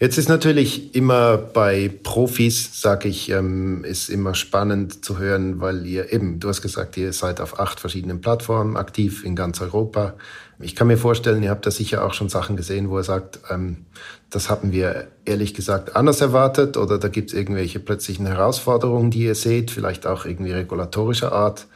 Jetzt 0.00 0.18
ist 0.18 0.28
natürlich 0.28 0.94
immer 0.96 1.36
bei 1.36 1.88
Profis, 2.02 2.80
sage 2.80 3.08
ich, 3.08 3.30
ähm, 3.30 3.84
ist 3.84 4.08
immer 4.08 4.34
spannend 4.34 5.04
zu 5.04 5.18
hören, 5.18 5.60
weil 5.60 5.86
ihr 5.86 6.12
eben, 6.12 6.40
du 6.40 6.48
hast 6.48 6.62
gesagt, 6.62 6.96
ihr 6.96 7.12
seid 7.12 7.40
auf 7.40 7.60
acht 7.60 7.78
verschiedenen 7.78 8.20
Plattformen 8.20 8.76
aktiv 8.76 9.24
in 9.24 9.36
ganz 9.36 9.60
Europa. 9.60 10.14
Ich 10.60 10.76
kann 10.76 10.86
mir 10.86 10.98
vorstellen, 10.98 11.42
ihr 11.42 11.50
habt 11.50 11.66
da 11.66 11.70
sicher 11.70 12.04
auch 12.04 12.14
schon 12.14 12.28
Sachen 12.28 12.56
gesehen, 12.56 12.88
wo 12.88 12.98
er 12.98 13.04
sagt, 13.04 13.40
ähm, 13.50 13.86
das 14.30 14.50
hatten 14.50 14.72
wir 14.72 15.08
ehrlich 15.24 15.54
gesagt 15.54 15.96
anders 15.96 16.20
erwartet 16.20 16.76
oder 16.76 16.98
da 16.98 17.08
gibt 17.08 17.30
es 17.30 17.36
irgendwelche 17.36 17.80
plötzlichen 17.80 18.26
Herausforderungen, 18.26 19.10
die 19.10 19.24
ihr 19.24 19.34
seht, 19.34 19.70
vielleicht 19.70 20.06
auch 20.06 20.24
irgendwie 20.24 20.52
regulatorischer 20.52 21.32
Art. 21.32 21.66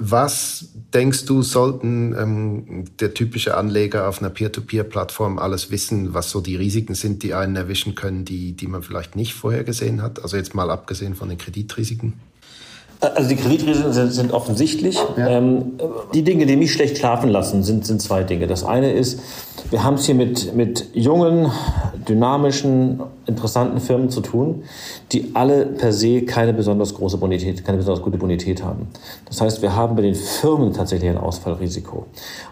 Was 0.00 0.66
denkst 0.94 1.24
du, 1.24 1.42
sollten 1.42 2.14
ähm, 2.16 2.84
der 3.00 3.14
typische 3.14 3.56
Anleger 3.56 4.08
auf 4.08 4.20
einer 4.20 4.30
Peer-to-Peer-Plattform 4.30 5.40
alles 5.40 5.72
wissen, 5.72 6.14
was 6.14 6.30
so 6.30 6.40
die 6.40 6.54
Risiken 6.54 6.94
sind, 6.94 7.24
die 7.24 7.34
einen 7.34 7.56
erwischen 7.56 7.96
können, 7.96 8.24
die, 8.24 8.52
die 8.52 8.68
man 8.68 8.84
vielleicht 8.84 9.16
nicht 9.16 9.34
vorher 9.34 9.64
gesehen 9.64 10.00
hat? 10.00 10.22
Also 10.22 10.36
jetzt 10.36 10.54
mal 10.54 10.70
abgesehen 10.70 11.16
von 11.16 11.28
den 11.28 11.38
Kreditrisiken. 11.38 12.12
Also 13.00 13.28
die 13.28 13.36
Kreditrisiken 13.36 13.92
sind, 13.92 14.12
sind 14.12 14.32
offensichtlich. 14.32 14.98
Ja. 15.16 15.28
Ähm, 15.28 15.78
die 16.14 16.22
Dinge, 16.22 16.46
die 16.46 16.56
mich 16.56 16.72
schlecht 16.72 16.98
schlafen 16.98 17.30
lassen, 17.30 17.62
sind, 17.62 17.86
sind 17.86 18.02
zwei 18.02 18.24
Dinge. 18.24 18.48
Das 18.48 18.64
eine 18.64 18.92
ist, 18.92 19.20
wir 19.70 19.84
haben 19.84 19.94
es 19.94 20.06
hier 20.06 20.14
mit, 20.14 20.54
mit 20.54 20.86
jungen, 20.94 21.50
dynamischen, 22.08 23.00
interessanten 23.26 23.80
Firmen 23.80 24.08
zu 24.08 24.20
tun, 24.22 24.62
die 25.12 25.32
alle 25.34 25.66
per 25.66 25.92
se 25.92 26.22
keine 26.22 26.54
besonders 26.54 26.94
große 26.94 27.18
Bonität, 27.18 27.64
keine 27.64 27.78
besonders 27.78 28.02
gute 28.02 28.16
Bonität 28.16 28.64
haben. 28.64 28.88
Das 29.26 29.40
heißt, 29.40 29.60
wir 29.60 29.76
haben 29.76 29.94
bei 29.94 30.02
den 30.02 30.14
Firmen 30.14 30.72
tatsächlich 30.72 31.10
ein 31.10 31.18
Ausfallrisiko. 31.18 32.06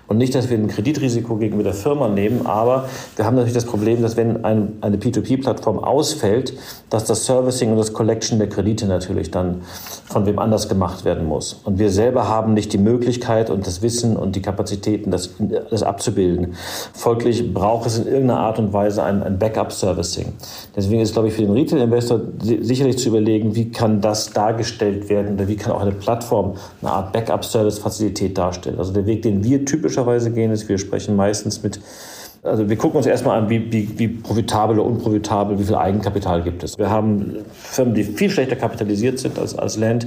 Und 0.09 0.19
nicht, 0.19 0.35
dass 0.35 0.51
wir 0.51 0.59
ein 0.59 0.69
Kreditrisiko 0.69 1.37
gegenüber 1.37 1.65
der 1.65 1.75
Firma 1.75 2.09
nehmen, 2.09 2.47
aber 2.47 2.89
wir 3.17 3.25
haben 3.25 3.35
natürlich 3.35 3.55
das 3.55 3.65
Problem, 3.65 4.03
dass 4.03 4.17
wenn 4.17 4.45
ein, 4.45 4.75
eine 4.83 4.99
P2P-Plattform 4.99 5.79
ausfällt, 5.79 6.53
dass 6.91 7.07
das 7.07 7.25
Servicing 7.25 7.71
und 7.73 7.79
das 7.79 7.93
Collection 7.93 8.39
der 8.39 8.49
Kredite 8.49 8.87
natürlich 8.87 9.31
dann 9.31 9.63
von 10.05 10.27
wem 10.27 10.36
Unternehmen 10.37 10.39
anders 10.39 10.69
gemacht 10.69 11.05
werden 11.05 11.27
muss. 11.27 11.61
Und 11.65 11.79
wir 11.79 11.91
selber 11.91 12.29
haben 12.29 12.55
nicht 12.55 12.73
die 12.73 12.79
Möglichkeit 12.79 13.51
und 13.51 13.67
das 13.67 13.83
Wissen 13.83 14.17
und 14.17 14.37
die 14.37 14.43
Kapazitäten, 14.43 15.11
das, 15.11 15.31
das 15.71 15.83
abzubilden. 15.83 16.55
Folglich 16.93 17.53
braucht 17.53 17.87
es 17.87 17.99
in 17.99 18.07
irgendeiner 18.07 18.41
Art 18.41 18.59
und 18.59 18.73
Weise 18.73 19.03
ein, 19.03 19.23
ein 19.23 19.39
Backup-Servicing. 19.39 20.33
Deswegen 20.75 21.01
ist, 21.01 21.13
glaube 21.13 21.29
ich, 21.29 21.35
für 21.35 21.43
den 21.43 21.53
Retail-Investor 21.53 22.21
sicherlich 22.41 22.99
zu 22.99 23.09
überlegen, 23.09 23.55
wie 23.55 23.71
kann 23.71 24.01
das 24.01 24.33
dargestellt 24.33 25.09
werden 25.09 25.35
oder 25.35 25.49
wie 25.49 25.57
kann 25.57 25.73
auch 25.73 25.83
eine 25.83 25.93
Plattform 25.93 26.55
eine 26.83 26.91
Art 26.91 27.13
Backup-Service-Fazilität 27.13 28.37
darstellen. 28.37 28.79
Also 28.79 28.93
der 28.93 29.07
Weg, 29.07 29.23
den 29.23 29.43
wir 29.43 29.65
typischerweise 29.65 30.31
gehen, 30.31 30.51
ist, 30.51 30.69
wir 30.69 30.79
sprechen 30.79 31.17
meistens 31.17 31.63
mit 31.63 31.81
also 32.47 32.69
wir 32.69 32.77
gucken 32.77 32.99
uns 32.99 33.07
erstmal 33.07 33.39
an, 33.39 33.51
wie, 33.51 33.73
wie, 33.73 33.99
wie 33.99 34.09
profitabel 34.09 34.79
oder 34.79 34.89
unprofitabel, 34.89 35.59
wie 35.59 35.65
viel 35.65 35.75
Eigenkapital 35.75 36.43
gibt 36.43 36.63
es. 36.63 36.79
Wir 36.79 36.91
haben 36.91 37.37
Firmen, 37.53 37.95
die 37.95 38.05
viel 38.05 38.31
schlechter 38.31 38.57
kapitalisiert 38.57 39.19
sind 39.19 39.39
als, 39.39 39.57
als 39.57 39.77
Land. 39.77 40.07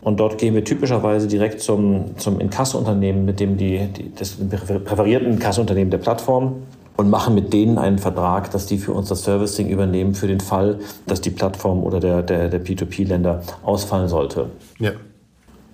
Und 0.00 0.20
dort 0.20 0.38
gehen 0.38 0.54
wir 0.54 0.64
typischerweise 0.64 1.26
direkt 1.28 1.60
zum, 1.60 2.16
zum 2.16 2.40
Inkasso-Unternehmen, 2.40 3.24
mit 3.24 3.40
dem 3.40 3.56
die, 3.56 3.88
die 3.88 4.14
das 4.14 4.36
präferierten 4.84 5.32
Inkasso-Unternehmen 5.32 5.90
der 5.90 5.98
Plattform 5.98 6.62
und 6.96 7.08
machen 7.08 7.34
mit 7.34 7.52
denen 7.52 7.78
einen 7.78 7.98
Vertrag, 7.98 8.50
dass 8.50 8.66
die 8.66 8.78
für 8.78 8.92
uns 8.92 9.08
das 9.08 9.24
Servicing 9.24 9.68
übernehmen 9.68 10.14
für 10.14 10.26
den 10.26 10.40
Fall, 10.40 10.78
dass 11.06 11.20
die 11.20 11.30
Plattform 11.30 11.82
oder 11.82 11.98
der, 11.98 12.22
der, 12.22 12.48
der 12.48 12.62
P2P-Länder 12.62 13.42
ausfallen 13.62 14.08
sollte. 14.08 14.50
Ja. 14.78 14.92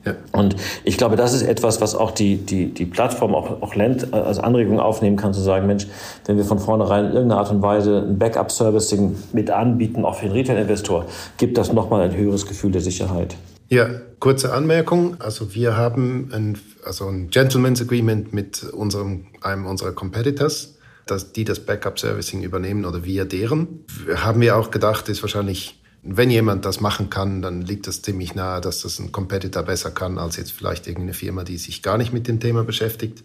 Ja. 0.06 0.14
Und 0.32 0.54
ich 0.84 0.96
glaube, 0.96 1.16
das 1.16 1.34
ist 1.34 1.42
etwas, 1.42 1.80
was 1.80 1.96
auch 1.96 2.12
die, 2.12 2.36
die, 2.36 2.72
die 2.72 2.86
Plattform, 2.86 3.34
auch, 3.34 3.60
auch 3.60 3.74
Land 3.74 4.14
als 4.14 4.38
Anregung 4.38 4.78
aufnehmen 4.78 5.16
kann, 5.16 5.34
zu 5.34 5.40
sagen, 5.40 5.66
Mensch, 5.66 5.86
wenn 6.26 6.36
wir 6.36 6.44
von 6.44 6.60
vornherein 6.60 7.06
in 7.06 7.12
irgendeiner 7.12 7.40
Art 7.40 7.50
und 7.50 7.60
Weise 7.60 8.04
ein 8.06 8.18
Backup-Servicing 8.18 9.16
mit 9.32 9.50
anbieten, 9.50 10.04
auch 10.04 10.14
für 10.14 10.26
den 10.26 10.32
Retail-Investor, 10.32 11.06
gibt 11.38 11.58
das 11.58 11.72
nochmal 11.72 12.02
ein 12.02 12.16
höheres 12.16 12.46
Gefühl 12.46 12.70
der 12.70 12.80
Sicherheit. 12.80 13.36
Ja, 13.68 13.88
kurze 14.20 14.52
Anmerkung. 14.52 15.16
Also 15.18 15.54
wir 15.54 15.76
haben 15.76 16.30
ein, 16.32 16.58
also 16.84 17.08
ein 17.08 17.30
Gentleman's 17.30 17.82
Agreement 17.82 18.32
mit 18.32 18.62
unserem, 18.62 19.26
einem 19.42 19.66
unserer 19.66 19.90
Competitors, 19.90 20.76
dass 21.06 21.32
die 21.32 21.44
das 21.44 21.58
Backup-Servicing 21.60 22.44
übernehmen 22.44 22.84
oder 22.84 23.04
wir 23.04 23.24
deren. 23.24 23.84
Haben 24.14 24.40
wir 24.40 24.56
auch 24.56 24.70
gedacht, 24.70 25.08
ist 25.08 25.22
wahrscheinlich 25.22 25.80
wenn 26.08 26.30
jemand 26.30 26.64
das 26.64 26.80
machen 26.80 27.10
kann, 27.10 27.42
dann 27.42 27.62
liegt 27.62 27.86
das 27.86 28.02
ziemlich 28.02 28.34
nahe, 28.34 28.60
dass 28.60 28.82
das 28.82 28.98
ein 28.98 29.10
Competitor 29.10 29.62
besser 29.64 29.90
kann 29.90 30.18
als 30.18 30.36
jetzt 30.36 30.52
vielleicht 30.52 30.86
irgendeine 30.86 31.14
Firma, 31.14 31.42
die 31.42 31.58
sich 31.58 31.82
gar 31.82 31.98
nicht 31.98 32.12
mit 32.12 32.28
dem 32.28 32.38
Thema 32.38 32.62
beschäftigt. 32.62 33.24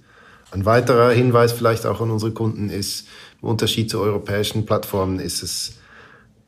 Ein 0.50 0.66
weiterer 0.66 1.12
Hinweis 1.12 1.52
vielleicht 1.52 1.86
auch 1.86 2.02
an 2.02 2.12
unsere 2.12 2.32
Kunden 2.32 2.70
ist, 2.70 3.08
im 3.42 3.50
Unterschied 3.50 3.90
zu 3.90 4.00
europäischen 4.02 4.66
Plattformen 4.66 5.20
ist 5.20 5.44
es 5.44 5.76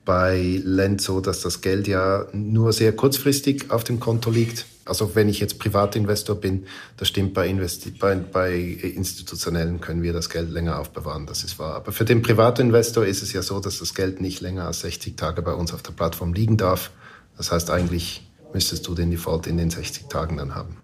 bei 0.06 0.62
Lend 0.64 1.02
so, 1.02 1.22
dass 1.22 1.42
das 1.42 1.62
Geld 1.62 1.88
ja 1.88 2.28
nur 2.34 2.74
sehr 2.74 2.94
kurzfristig 2.94 3.72
auf 3.72 3.84
dem 3.84 4.00
Konto 4.00 4.30
liegt. 4.30 4.66
Also 4.86 5.16
wenn 5.16 5.30
ich 5.30 5.40
jetzt 5.40 5.60
Privatinvestor 5.60 6.36
bin, 6.36 6.66
das 6.98 7.08
stimmt, 7.08 7.34
bei, 7.34 7.48
Investi 7.48 7.92
bei, 7.92 8.16
bei 8.16 8.54
institutionellen 8.54 9.80
können 9.80 10.04
wir 10.04 10.12
das 10.12 10.30
Geld 10.30 10.50
länger 10.50 10.78
aufbewahren, 10.78 11.26
das 11.26 11.46
ist 11.46 11.58
wahr. 11.58 11.76
Aber 11.76 11.94
für 11.94 12.04
den 12.04 12.22
Privatinvestor 12.22 13.06
ist 13.06 13.24
es 13.24 13.32
ja 13.32 13.42
so, 13.42 13.62
dass 13.62 13.80
das 13.80 13.94
Geld 13.94 14.20
nicht 14.20 14.42
länger 14.42 14.68
als 14.68 14.82
60 14.82 15.16
Tage 15.16 15.42
bei 15.42 15.54
uns 15.54 15.74
auf 15.74 15.84
der 15.84 15.94
Plattform 15.94 16.34
liegen 16.34 16.58
darf. 16.58 16.92
Das 17.38 17.52
heißt, 17.52 17.70
eigentlich 17.72 18.30
müsstest 18.54 18.86
du 18.88 18.94
den 18.94 19.10
Default 19.10 19.48
in 19.48 19.58
den 19.58 19.70
60 19.70 20.10
Tagen 20.10 20.38
dann 20.38 20.54
haben. 20.54 20.78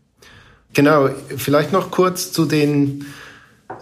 Genau, 0.74 1.10
vielleicht 1.36 1.74
noch 1.74 1.92
kurz 1.92 2.32
zu 2.32 2.46
den 2.46 3.06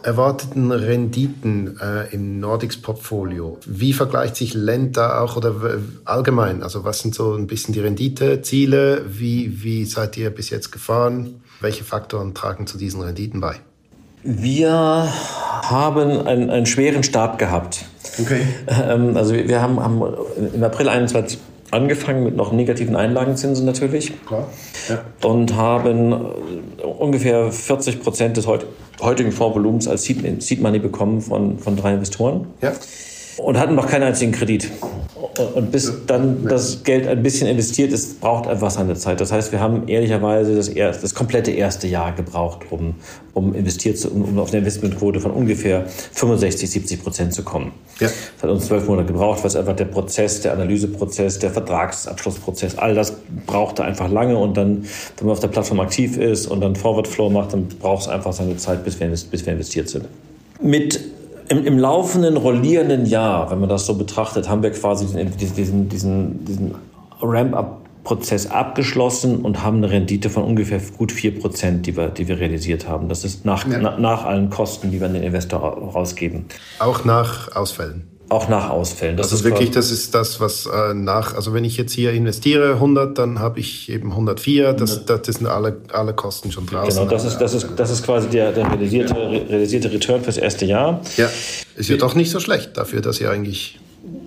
erwarteten 0.03 0.71
Renditen 0.71 1.79
äh, 1.79 2.13
im 2.13 2.39
Nordics 2.39 2.77
Portfolio. 2.77 3.57
Wie 3.65 3.93
vergleicht 3.93 4.35
sich 4.35 4.53
Lend 4.53 4.97
da 4.97 5.21
auch 5.21 5.37
oder 5.37 5.55
allgemein? 6.05 6.63
Also 6.63 6.83
was 6.83 6.99
sind 6.99 7.15
so 7.15 7.33
ein 7.33 7.47
bisschen 7.47 7.73
die 7.73 7.79
Renditeziele? 7.79 9.05
Wie, 9.07 9.63
wie 9.63 9.85
seid 9.85 10.17
ihr 10.17 10.29
bis 10.29 10.49
jetzt 10.49 10.71
gefahren? 10.71 11.41
Welche 11.61 11.83
Faktoren 11.83 12.33
tragen 12.33 12.67
zu 12.67 12.77
diesen 12.77 13.01
Renditen 13.01 13.39
bei? 13.39 13.55
Wir 14.23 15.07
haben 15.63 16.27
einen, 16.27 16.49
einen 16.49 16.65
schweren 16.65 17.03
Start 17.03 17.39
gehabt. 17.39 17.85
Okay. 18.19 18.41
Ähm, 18.67 19.15
also 19.15 19.33
wir 19.33 19.61
haben, 19.61 19.79
haben 19.79 20.01
im 20.53 20.63
April 20.63 20.89
21 20.89 21.39
angefangen 21.71 22.23
mit 22.23 22.35
noch 22.35 22.51
negativen 22.51 22.95
Einlagenzinsen 22.95 23.65
natürlich. 23.65 24.13
Klar. 24.25 24.47
Ja. 24.89 25.03
Und 25.27 25.55
haben 25.55 26.11
äh, 26.11 26.83
ungefähr 26.83 27.51
40 27.51 28.01
Prozent 28.01 28.37
des 28.37 28.47
heutigen 28.47 29.31
Fondsvolumens 29.31 29.87
als 29.87 30.03
Seed 30.03 30.61
Money 30.61 30.79
bekommen 30.79 31.21
von, 31.21 31.59
von 31.59 31.75
drei 31.75 31.93
Investoren. 31.93 32.47
Ja 32.61 32.73
und 33.37 33.57
hatten 33.57 33.75
noch 33.75 33.87
keinen 33.87 34.03
einzigen 34.03 34.31
Kredit. 34.31 34.69
Und 35.55 35.71
bis 35.71 35.91
dann 36.05 36.45
das 36.45 36.83
Geld 36.83 37.07
ein 37.07 37.23
bisschen 37.23 37.47
investiert 37.47 37.91
ist, 37.91 38.19
braucht 38.19 38.47
einfach 38.47 38.69
seine 38.69 38.95
Zeit. 38.95 39.19
Das 39.21 39.31
heißt, 39.31 39.51
wir 39.51 39.59
haben 39.59 39.87
ehrlicherweise 39.87 40.55
das, 40.55 40.67
erste, 40.67 41.01
das 41.01 41.15
komplette 41.15 41.51
erste 41.51 41.87
Jahr 41.87 42.11
gebraucht, 42.13 42.65
um, 42.69 42.95
um 43.33 43.55
investiert 43.55 43.97
zu, 43.97 44.09
um, 44.09 44.23
um 44.23 44.39
auf 44.39 44.49
eine 44.49 44.59
Investmentquote 44.59 45.19
von 45.19 45.31
ungefähr 45.31 45.85
65, 45.87 46.69
70 46.69 47.03
Prozent 47.03 47.33
zu 47.33 47.43
kommen. 47.43 47.71
Ja. 47.99 48.07
Das 48.07 48.43
hat 48.43 48.49
uns 48.49 48.65
zwölf 48.67 48.87
Monate 48.87 49.07
gebraucht, 49.07 49.39
weil 49.39 49.47
es 49.47 49.55
einfach 49.55 49.75
der 49.75 49.85
Prozess, 49.85 50.41
der 50.41 50.53
Analyseprozess, 50.53 51.39
der 51.39 51.51
Vertragsabschlussprozess, 51.51 52.77
all 52.77 52.93
das 52.93 53.13
brauchte 53.45 53.83
einfach 53.83 54.09
lange. 54.11 54.37
Und 54.37 54.57
dann, 54.57 54.83
wenn 55.17 55.27
man 55.27 55.33
auf 55.33 55.39
der 55.39 55.47
Plattform 55.47 55.79
aktiv 55.79 56.17
ist 56.17 56.47
und 56.47 56.61
dann 56.61 56.75
Forward 56.75 57.07
Flow 57.07 57.29
macht, 57.29 57.53
dann 57.53 57.67
braucht 57.67 58.03
es 58.03 58.07
einfach 58.07 58.33
seine 58.33 58.57
Zeit, 58.57 58.83
bis 58.83 58.99
wir, 58.99 59.07
bis 59.07 59.45
wir 59.45 59.53
investiert 59.53 59.89
sind. 59.89 60.05
Mit 60.61 60.99
im, 61.49 61.65
im 61.65 61.77
laufenden, 61.77 62.37
rollierenden 62.37 63.05
Jahr, 63.05 63.49
wenn 63.51 63.59
man 63.59 63.69
das 63.69 63.85
so 63.85 63.95
betrachtet, 63.95 64.49
haben 64.49 64.63
wir 64.63 64.71
quasi 64.71 65.05
diesen, 65.39 65.89
diesen, 65.89 66.45
diesen 66.45 66.75
Ramp-up-Prozess 67.21 68.47
abgeschlossen 68.47 69.41
und 69.41 69.63
haben 69.63 69.77
eine 69.77 69.89
Rendite 69.89 70.29
von 70.29 70.43
ungefähr 70.43 70.81
gut 70.97 71.11
4%, 71.11 71.81
die 71.81 71.95
wir, 71.95 72.09
die 72.09 72.27
wir 72.27 72.39
realisiert 72.39 72.87
haben. 72.87 73.09
Das 73.09 73.23
ist 73.23 73.45
nach, 73.45 73.67
ja. 73.67 73.77
na, 73.79 73.97
nach 73.97 74.25
allen 74.25 74.49
Kosten, 74.49 74.91
die 74.91 74.99
wir 74.99 75.07
an 75.07 75.13
den 75.13 75.23
Investor 75.23 75.59
rausgeben. 75.59 76.45
Auch 76.79 77.05
nach 77.05 77.55
Ausfällen? 77.55 78.16
Auch 78.29 78.49
nach 78.49 78.69
Ausfällen. 78.69 79.15
Das 79.15 79.27
also 79.27 79.37
ist 79.37 79.43
wirklich, 79.45 79.71
das 79.71 79.89
ist 79.89 80.13
das, 80.13 80.41
was 80.41 80.65
äh, 80.65 80.93
nach, 80.93 81.33
also 81.33 81.53
wenn 81.53 81.63
ich 81.63 81.77
jetzt 81.77 81.93
hier 81.93 82.11
investiere 82.11 82.73
100, 82.73 83.17
dann 83.17 83.39
habe 83.39 83.59
ich 83.59 83.89
eben 83.89 84.11
104, 84.11 84.73
das, 84.73 85.05
das, 85.05 85.21
das 85.21 85.35
sind 85.35 85.47
alle, 85.47 85.77
alle 85.93 86.13
Kosten 86.13 86.51
schon 86.51 86.65
draußen. 86.65 86.99
Genau, 86.99 87.09
das 87.09 87.23
ist, 87.23 87.37
das 87.37 87.53
ist, 87.53 87.69
das 87.77 87.89
ist 87.89 88.03
quasi 88.03 88.27
der, 88.27 88.51
der 88.51 88.69
realisierte, 88.69 89.15
realisierte 89.15 89.91
Return 89.91 90.21
fürs 90.23 90.37
erste 90.37 90.65
Jahr. 90.65 91.01
Ja, 91.15 91.29
ist 91.77 91.89
ja 91.89 91.95
doch 91.95 92.15
nicht 92.15 92.29
so 92.29 92.41
schlecht 92.41 92.75
dafür, 92.75 93.01
dass 93.01 93.21
ihr 93.21 93.31
eigentlich 93.31 93.79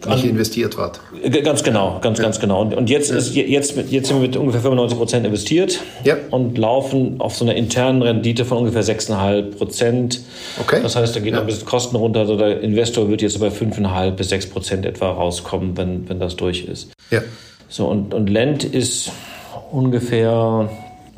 nicht 0.07 0.25
investiert 0.25 0.77
wart. 0.77 1.01
Ganz 1.45 1.63
genau, 1.63 1.99
ganz, 2.01 2.19
ja. 2.19 2.25
ganz 2.25 2.41
genau. 2.41 2.63
Und 2.63 2.89
jetzt, 2.89 3.11
ist, 3.11 3.35
jetzt, 3.35 3.77
jetzt 3.77 4.09
sind 4.09 4.17
wir 4.17 4.29
mit 4.29 4.37
ungefähr 4.37 4.61
95 4.61 4.99
Prozent 4.99 5.27
investiert 5.27 5.81
ja. 6.05 6.17
und 6.31 6.57
laufen 6.57 7.21
auf 7.21 7.37
so 7.37 7.45
einer 7.45 7.55
internen 7.55 8.03
Rendite 8.03 8.45
von 8.45 8.59
ungefähr 8.59 8.83
6,5 8.83 9.57
Prozent. 9.57 10.21
Okay. 10.61 10.81
Das 10.83 10.97
heißt, 10.97 11.15
da 11.15 11.21
geht 11.21 11.31
ja. 11.31 11.37
noch 11.37 11.43
ein 11.43 11.47
bisschen 11.47 11.67
Kosten 11.67 11.97
runter. 11.97 12.21
Also 12.21 12.37
der 12.37 12.61
Investor 12.61 13.09
wird 13.09 13.23
jetzt 13.23 13.39
bei 13.41 13.49
5,5 13.49 14.11
bis 14.13 14.29
6 14.31 14.47
Prozent 14.47 14.87
etwa 14.87 15.11
rauskommen, 15.11 15.77
wenn, 15.77 16.09
wenn 16.09 16.19
das 16.19 16.37
durch 16.37 16.65
ist. 16.65 16.93
Ja. 17.11 17.23
So, 17.69 17.87
und, 17.87 18.15
und 18.15 18.29
Lend 18.29 18.65
ist 18.65 19.13
ungefähr 19.71 20.71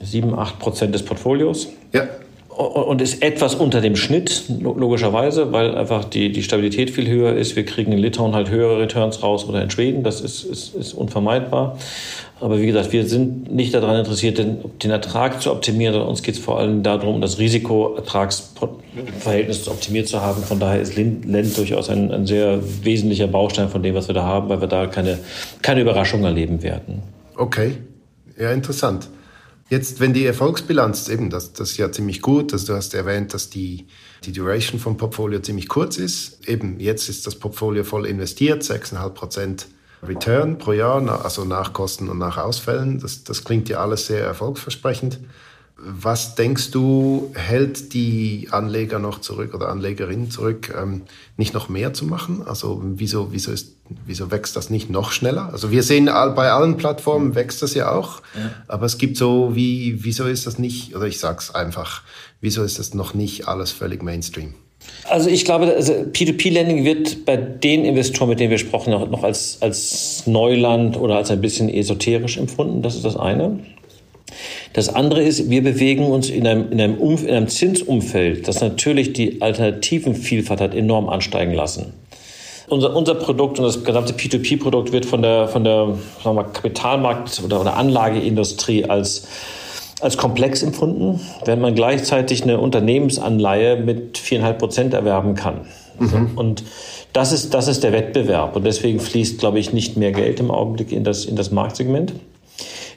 7, 0.03 0.39
8 0.39 0.59
Prozent 0.59 0.95
des 0.95 1.03
Portfolios. 1.03 1.69
Ja 1.93 2.09
und 2.57 3.01
ist 3.01 3.23
etwas 3.23 3.55
unter 3.55 3.81
dem 3.81 3.97
Schnitt, 3.97 4.45
logischerweise, 4.61 5.53
weil 5.53 5.75
einfach 5.75 6.05
die, 6.05 6.31
die 6.31 6.43
Stabilität 6.43 6.91
viel 6.91 7.09
höher 7.09 7.35
ist. 7.35 7.57
Wir 7.57 7.65
kriegen 7.65 7.93
in 7.93 7.99
Litauen 7.99 8.35
halt 8.35 8.51
höhere 8.51 8.79
Returns 8.79 9.23
raus 9.23 9.49
oder 9.49 9.63
in 9.63 9.71
Schweden, 9.71 10.03
das 10.03 10.21
ist, 10.21 10.45
ist, 10.45 10.75
ist 10.75 10.93
unvermeidbar. 10.93 11.79
Aber 12.41 12.61
wie 12.61 12.67
gesagt, 12.67 12.93
wir 12.93 13.07
sind 13.07 13.51
nicht 13.55 13.73
daran 13.73 13.97
interessiert, 13.97 14.37
den, 14.37 14.59
den 14.83 14.91
Ertrag 14.91 15.41
zu 15.41 15.51
optimieren, 15.53 16.03
uns 16.03 16.23
geht 16.23 16.35
es 16.35 16.41
vor 16.41 16.59
allem 16.59 16.83
darum, 16.83 17.23
das 17.23 17.39
Risiko-Ertragsverhältnis 17.39 19.69
optimiert 19.69 20.09
zu 20.09 20.21
haben. 20.21 20.43
Von 20.43 20.59
daher 20.59 20.81
ist 20.81 20.97
Lend 20.97 21.57
durchaus 21.57 21.89
ein, 21.89 22.11
ein 22.13 22.27
sehr 22.27 22.59
wesentlicher 22.83 23.29
Baustein 23.29 23.69
von 23.69 23.81
dem, 23.83 23.95
was 23.95 24.09
wir 24.09 24.15
da 24.15 24.25
haben, 24.25 24.49
weil 24.49 24.61
wir 24.61 24.67
da 24.69 24.89
keine, 24.89 25.21
keine 25.63 25.83
Überraschung 25.83 26.25
erleben 26.25 26.63
werden. 26.63 27.03
Okay, 27.37 27.75
ja, 28.39 28.51
interessant. 28.51 29.09
Jetzt, 29.73 30.01
wenn 30.01 30.13
die 30.13 30.27
Erfolgsbilanz, 30.27 31.09
eben, 31.09 31.31
das, 31.31 31.55
das 31.55 31.71
ist 31.71 31.77
ja 31.79 31.91
ziemlich 31.91 32.21
gut, 32.21 32.53
also 32.53 32.67
du 32.67 32.75
hast 32.75 32.93
erwähnt, 32.93 33.33
dass 33.33 33.49
die, 33.49 33.87
die 34.23 34.31
Duration 34.31 34.79
vom 34.79 34.99
Portfolio 34.99 35.41
ziemlich 35.41 35.67
kurz 35.67 35.97
ist. 35.97 36.47
Eben, 36.47 36.79
jetzt 36.79 37.09
ist 37.09 37.27
das 37.27 37.37
Portfolio 37.37 37.83
voll 37.83 38.05
investiert, 38.05 38.63
6,5 38.65 39.09
Prozent 39.15 39.67
Return 40.03 40.59
pro 40.59 40.75
Jahr, 40.75 41.25
also 41.25 41.47
nach 41.47 41.73
Kosten 41.73 42.11
und 42.11 42.19
nach 42.19 42.37
Ausfällen. 42.37 43.01
Das, 43.01 43.25
das 43.25 43.45
klingt 43.45 43.71
ja 43.71 43.79
alles 43.79 44.09
sehr 44.09 44.23
erfolgsversprechend. 44.23 45.21
Was 45.85 46.37
denkst 46.37 46.71
du, 46.71 47.33
hält 47.35 47.93
die 47.93 48.49
Anleger 48.53 49.01
noch 49.01 49.21
zurück 49.21 49.53
oder 49.53 49.69
Anlegerinnen 49.69 50.31
zurück, 50.31 50.73
ähm, 50.81 51.03
nicht 51.37 51.55
noch 51.55 51.69
mehr 51.69 51.93
zu 51.93 52.05
machen? 52.05 52.43
Also 52.47 52.81
wieso, 52.85 53.33
wieso, 53.33 53.51
ist, 53.51 53.75
wieso 54.07 54.31
wächst 54.31 54.55
das 54.55 54.71
nicht 54.71 54.91
noch 54.91 55.11
schneller? 55.11 55.49
Also 55.53 55.73
wir 55.73 55.83
sehen, 55.83 56.07
bei 56.07 56.53
allen 56.53 56.77
Plattformen 56.77 57.35
wächst 57.35 57.63
das 57.63 57.75
ja 57.75 57.91
auch, 57.91 58.23
ja. 58.37 58.53
aber 58.69 58.87
es 58.87 58.97
gibt 58.97 59.17
so, 59.17 59.57
wie, 59.57 60.05
wieso 60.05 60.27
ist 60.27 60.47
das 60.47 60.59
nicht, 60.59 60.95
oder 60.95 61.07
ich 61.07 61.19
sag's 61.19 61.53
einfach, 61.53 62.03
wieso 62.41 62.63
ist 62.63 62.79
das 62.79 62.95
noch 62.95 63.15
nicht 63.15 63.49
alles 63.49 63.73
völlig 63.73 64.05
Mainstream? 64.05 64.55
Also 65.09 65.29
ich 65.31 65.45
glaube, 65.45 65.75
also 65.75 65.93
P2P-Lending 65.93 66.85
wird 66.85 67.25
bei 67.25 67.37
den 67.37 67.85
Investoren, 67.85 68.29
mit 68.29 68.41
denen 68.41 68.51
wir 68.51 68.59
gesprochen 68.59 68.93
haben, 68.93 69.11
noch 69.11 69.25
als, 69.25 69.59
als 69.61 70.27
Neuland 70.27 70.97
oder 70.97 71.17
als 71.17 71.31
ein 71.31 71.41
bisschen 71.41 71.69
esoterisch 71.69 72.37
empfunden. 72.37 72.83
Das 72.83 72.95
ist 72.95 73.05
das 73.05 73.17
eine. 73.17 73.59
Das 74.73 74.89
andere 74.89 75.23
ist, 75.23 75.51
wir 75.51 75.63
bewegen 75.63 76.07
uns 76.07 76.31
in 76.31 76.47
einem, 76.47 76.71
in 76.73 76.81
einem, 76.81 76.99
Umf 76.99 77.23
in 77.23 77.31
einem 77.31 77.49
Zinsumfeld, 77.49 78.49
das 78.49 78.61
natürlich 78.61 79.13
die 79.13 79.43
Alternativenvielfalt 79.43 80.61
hat 80.61 80.75
enorm 80.75 81.09
ansteigen 81.09 81.55
lassen. 81.55 81.93
Unser, 82.69 82.97
unser 82.97 83.15
Produkt 83.17 83.59
und 83.59 83.65
das 83.65 83.85
gesamte 83.85 84.15
P2P-Produkt 84.15 84.93
wird 84.93 85.05
von 85.05 85.21
der, 85.21 85.49
von 85.49 85.65
der 85.65 85.95
sagen 86.23 86.37
wir, 86.37 86.53
Kapitalmarkt- 86.53 87.45
oder, 87.45 87.61
oder 87.61 87.77
Anlageindustrie 87.77 88.85
als 88.85 89.27
als 90.03 90.17
komplex 90.17 90.63
empfunden, 90.63 91.21
während 91.45 91.63
man 91.63 91.75
gleichzeitig 91.75 92.43
eine 92.43 92.59
Unternehmensanleihe 92.59 93.77
mit 93.77 94.19
viereinhalb 94.19 94.59
Prozent 94.59 94.95
erwerben 94.95 95.37
kann. 95.37 95.61
Mhm. 95.99 96.33
Und 96.35 96.65
das 97.13 97.33
ist, 97.33 97.55
das 97.55 97.69
ist 97.69 97.85
der 97.85 97.93
Wettbewerb. 97.93 98.57
Und 98.57 98.65
deswegen 98.65 98.99
fließt, 98.99 99.39
glaube 99.39 99.61
ich, 99.61 99.73
nicht 99.73 99.97
mehr 99.97 100.13
Geld 100.13 100.41
im 100.41 100.51
Augenblick 100.51 100.91
in 100.91 101.05
das, 101.05 101.25
in 101.25 101.37
das 101.37 101.53
Marktsegment. 101.53 102.15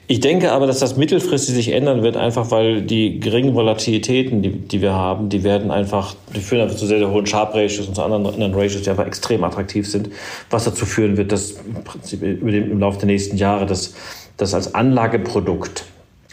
Ich 0.08 0.20
denke 0.20 0.52
aber, 0.52 0.68
dass 0.68 0.78
das 0.78 0.96
mittelfristig 0.96 1.54
sich 1.54 1.72
ändern 1.72 2.04
wird, 2.04 2.16
einfach 2.16 2.52
weil 2.52 2.82
die 2.82 3.18
geringen 3.18 3.54
Volatilitäten, 3.54 4.40
die, 4.40 4.50
die 4.50 4.80
wir 4.80 4.92
haben, 4.92 5.30
die 5.30 5.42
werden 5.42 5.72
einfach, 5.72 6.14
die 6.34 6.40
führen 6.40 6.62
einfach 6.62 6.76
zu 6.76 6.86
sehr, 6.86 6.98
sehr 6.98 7.10
hohen 7.10 7.26
Sharp 7.26 7.54
Ratios 7.54 7.88
und 7.88 7.96
zu 7.96 8.02
anderen, 8.02 8.24
anderen 8.24 8.54
Ratios, 8.54 8.82
die 8.82 8.90
einfach 8.90 9.06
extrem 9.06 9.42
attraktiv 9.42 9.88
sind, 9.88 10.10
was 10.48 10.64
dazu 10.64 10.86
führen 10.86 11.16
wird, 11.16 11.32
dass 11.32 11.52
im 11.52 11.82
Prinzip 11.82 12.22
über 12.22 12.52
den, 12.52 12.70
im 12.70 12.78
Laufe 12.78 12.98
der 12.98 13.06
nächsten 13.06 13.36
Jahre 13.36 13.66
das, 13.66 13.94
das 14.36 14.54
als 14.54 14.74
Anlageprodukt 14.74 15.84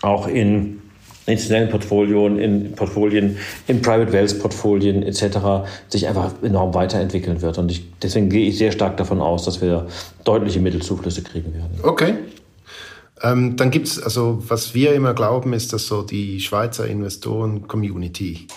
auch 0.04 0.28
in 0.28 0.80
institutionellen 1.26 1.70
Portfolien, 1.70 2.38
in 2.38 2.72
Portfolien, 2.74 3.38
in 3.68 3.82
Private 3.82 4.12
Wealth 4.12 4.40
Portfolien 4.40 5.04
etc. 5.04 5.38
sich 5.88 6.08
einfach 6.08 6.32
enorm 6.44 6.74
weiterentwickeln 6.74 7.42
wird. 7.42 7.58
Und 7.58 7.72
ich, 7.72 7.84
deswegen 8.02 8.30
gehe 8.30 8.48
ich 8.50 8.58
sehr 8.58 8.72
stark 8.72 8.98
davon 8.98 9.22
aus, 9.22 9.46
dass 9.46 9.62
wir 9.62 9.88
deutliche 10.26 10.60
Mittelzuflüsse 10.60 11.24
kriegen 11.24 11.54
werden. 11.54 11.80
Okay. 11.82 12.14
Ähm, 13.24 13.56
dann 13.56 13.72
gibt 13.72 13.88
es, 13.88 14.04
also 14.04 14.44
was 14.48 14.74
wir 14.74 14.94
immer 14.94 15.14
glauben, 15.14 15.54
ist, 15.54 15.72
dass 15.72 15.88
so 15.88 16.04
die 16.04 16.42
Schweizer 16.42 16.86
Investoren-Community 16.86 18.48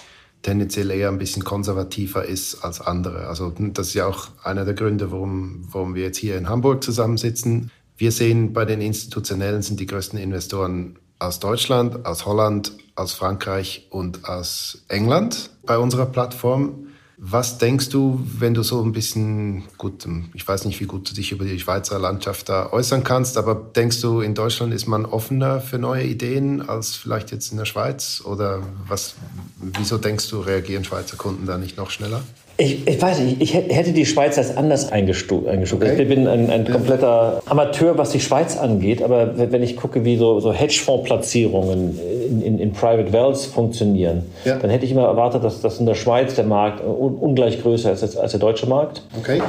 tendenziell 0.43 0.91
eher 0.91 1.09
ein 1.09 1.19
bisschen 1.19 1.45
konservativer 1.45 2.25
ist 2.25 2.63
als 2.65 2.81
andere. 2.81 3.29
Also 3.29 3.51
das 3.51 3.89
ist 3.89 3.95
ja 3.95 4.07
auch 4.07 4.29
einer 4.43 4.65
der 4.65 4.75
Gründe, 4.75 5.13
warum, 5.13 5.67
warum 5.71 5.95
wir 5.95 6.03
jetzt 6.03 6.19
hier 6.19 6.37
in 6.37 6.49
Hamburg 6.49 6.83
zusammensitzen. 6.83 7.71
Wir 7.97 8.13
sehen, 8.13 8.53
bei 8.53 8.65
den 8.65 8.81
Institutionellen 8.81 9.63
sind 9.63 9.81
die 9.81 9.87
größten 9.87 10.19
Investoren 10.19 10.99
aus 11.19 11.41
Deutschland, 11.41 12.05
aus 12.05 12.27
Holland, 12.27 12.73
aus 12.95 13.13
Frankreich 13.13 13.87
und 13.91 14.29
aus 14.29 14.85
England 14.89 15.51
bei 15.65 15.79
unserer 15.79 16.07
Plattform. 16.07 16.86
Was 17.19 17.57
denkst 17.57 17.89
du, 17.89 18.21
wenn 18.39 18.53
du 18.53 18.63
so 18.63 18.83
ein 18.83 18.93
bisschen, 18.93 19.65
gut, 19.79 20.07
ich 20.35 20.47
weiß 20.47 20.67
nicht, 20.67 20.81
wie 20.81 20.85
gut 20.85 21.09
du 21.09 21.15
dich 21.15 21.33
über 21.33 21.47
die 21.47 21.59
Schweizer 21.59 21.99
Landschaft 21.99 22.51
da 22.51 22.71
äußern 22.71 23.05
kannst, 23.05 23.39
aber 23.39 23.55
denkst 23.55 24.03
du, 24.03 24.21
in 24.21 24.35
Deutschland 24.35 24.75
ist 24.75 24.87
man 24.87 25.07
offener 25.07 25.63
für 25.63 25.79
neue 25.79 26.05
Ideen 26.05 26.69
als 26.69 26.95
vielleicht 26.95 27.33
jetzt 27.33 27.53
in 27.53 27.59
der 27.59 27.65
Schweiz? 27.65 28.21
Oder 28.23 28.63
was, 28.87 29.15
wieso 29.57 29.97
denkst 29.97 30.29
du, 30.29 30.41
reagieren 30.41 30.85
Schweizer 30.85 31.17
Kunden 31.17 31.47
da 31.47 31.57
nicht 31.57 31.79
noch 31.79 31.89
schneller? 31.91 32.23
Ich, 32.59 32.87
ich 32.87 33.03
weiß 33.03 33.19
nicht, 33.21 33.43
ich 33.43 33.53
hätte 33.53 33.93
die 33.93 34.07
Schweiz 34.07 34.39
als 34.39 34.57
anders 34.57 34.91
eingestuft. 34.91 35.47
Okay. 35.47 36.03
Ich 36.03 36.09
bin 36.09 36.27
ein, 36.27 36.49
ein 36.49 36.65
kompletter 36.65 37.43
Amateur, 37.45 37.99
was 37.99 38.11
die 38.11 38.21
Schweiz 38.21 38.57
angeht, 38.57 39.03
aber 39.03 39.37
wenn 39.37 39.63
ich 39.63 39.77
gucke, 39.77 40.07
wie 40.07 40.17
so, 40.17 40.41
so 40.41 40.55
Hedgefonds-Platzierungen 40.55 42.01
in, 42.31 42.41
in, 42.41 42.59
in, 42.59 42.73
Private 42.73 43.13
Wealth 43.13 43.39
funktionieren, 43.39 44.23
ja. 44.47 44.57
dann 44.57 44.71
hätte 44.71 44.87
ich 44.87 44.93
immer 44.93 45.05
erwartet, 45.05 45.45
dass, 45.45 45.61
dass 45.61 45.81
in 45.81 45.87
der 45.87 45.95
Schweiz 45.95 46.35
der 46.35 46.45
Markt 46.45 46.83
un, 46.83 47.17
ungleich 47.17 47.61
größer 47.61 47.93
ist 47.93 48.17
als 48.17 48.31
der 48.31 48.41
deutsche 48.41 48.67
Markt. 48.67 49.03
Okay. 49.19 49.43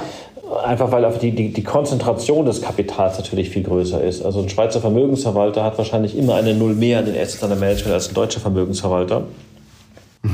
Einfach 0.65 0.91
weil 0.91 1.09
die, 1.21 1.31
die, 1.31 1.53
die 1.53 1.63
Konzentration 1.63 2.45
des 2.45 2.61
Kapitals 2.61 3.17
natürlich 3.17 3.49
viel 3.49 3.63
größer 3.63 4.01
ist. 4.01 4.23
Also 4.25 4.41
ein 4.41 4.49
Schweizer 4.49 4.81
Vermögensverwalter 4.81 5.63
hat 5.63 5.77
wahrscheinlich 5.77 6.17
immer 6.17 6.35
eine 6.35 6.53
Null 6.53 6.73
mehr 6.73 6.99
an 6.99 7.05
den 7.05 7.15
Assets 7.15 7.41
under 7.41 7.55
Management 7.55 7.93
als 7.93 8.09
ein 8.09 8.15
deutscher 8.15 8.41
Vermögensverwalter. 8.41 9.23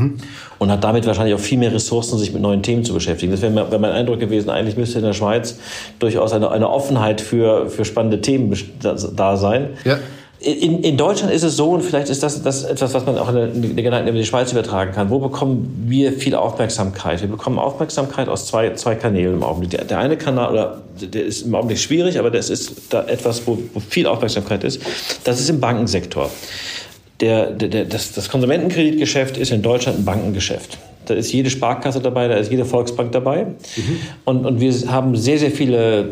Mhm. 0.03 0.17
Und 0.60 0.72
hat 0.72 0.83
damit 0.83 1.05
wahrscheinlich 1.05 1.36
auch 1.36 1.39
viel 1.39 1.57
mehr 1.57 1.74
Ressourcen, 1.74 2.17
sich 2.17 2.31
mit 2.31 2.41
neuen 2.41 2.63
Themen 2.63 2.83
zu 2.83 2.93
beschäftigen. 2.93 3.31
Das 3.31 3.41
wäre 3.41 3.51
mein 3.51 3.91
Eindruck 3.91 4.19
gewesen, 4.19 4.50
eigentlich 4.50 4.77
müsste 4.77 5.00
in 5.00 5.05
der 5.05 5.13
Schweiz 5.13 5.57
durchaus 6.00 6.33
eine, 6.33 6.51
eine 6.51 6.69
Offenheit 6.69 7.22
für, 7.22 7.69
für 7.69 7.86
spannende 7.86 8.22
Themen 8.22 8.55
da 8.81 9.38
sein. 9.38 9.69
Ja. 9.83 9.98
In, 10.43 10.83
in 10.83 10.98
Deutschland 10.98 11.33
ist 11.33 11.43
es 11.43 11.55
so, 11.55 11.69
und 11.69 11.83
vielleicht 11.83 12.10
ist 12.10 12.22
das, 12.22 12.43
das 12.43 12.65
etwas, 12.65 12.93
was 12.93 13.05
man 13.05 13.17
auch 13.17 13.29
in 13.29 13.36
der, 13.36 13.45
in 13.53 13.75
der 13.75 13.83
Gedanken 13.83 14.10
über 14.10 14.17
die 14.17 14.25
Schweiz 14.25 14.51
übertragen 14.51 14.91
kann. 14.91 15.10
Wo 15.10 15.19
bekommen 15.19 15.86
wir 15.88 16.12
viel 16.12 16.36
Aufmerksamkeit? 16.36 17.22
Wir 17.22 17.29
bekommen 17.29 17.57
Aufmerksamkeit 17.57 18.27
aus 18.27 18.48
zwei, 18.48 18.74
zwei 18.74 18.95
Kanälen 18.95 19.36
im 19.36 19.43
Augenblick. 19.43 19.72
Der, 19.72 19.86
der 19.86 20.00
eine 20.00 20.17
Kanal, 20.17 20.51
oder 20.51 20.81
der 21.00 21.24
ist 21.24 21.43
im 21.43 21.55
Augenblick 21.55 21.79
schwierig, 21.79 22.19
aber 22.19 22.29
das 22.29 22.50
ist 22.50 22.74
da 22.89 23.05
etwas, 23.05 23.48
wo, 23.48 23.57
wo 23.74 23.79
viel 23.79 24.05
Aufmerksamkeit 24.05 24.65
ist. 24.65 24.81
Das 25.24 25.39
ist 25.39 25.50
im 25.50 25.62
Bankensektor 25.62 26.29
der, 27.23 27.51
der, 27.51 27.85
das, 27.85 28.11
das 28.11 28.29
Konsumentenkreditgeschäft 28.29 29.37
ist 29.37 29.51
in 29.51 29.61
Deutschland 29.61 29.99
ein 29.99 30.05
Bankengeschäft. 30.05 30.77
Da 31.05 31.13
ist 31.13 31.31
jede 31.31 31.49
Sparkasse 31.49 32.01
dabei, 32.01 32.27
da 32.27 32.35
ist 32.35 32.51
jede 32.51 32.65
Volksbank 32.65 33.11
dabei. 33.11 33.45
Mhm. 33.45 33.99
Und, 34.25 34.45
und 34.45 34.59
wir 34.59 34.73
haben 34.88 35.15
sehr, 35.15 35.38
sehr 35.38 35.51
viele, 35.51 36.09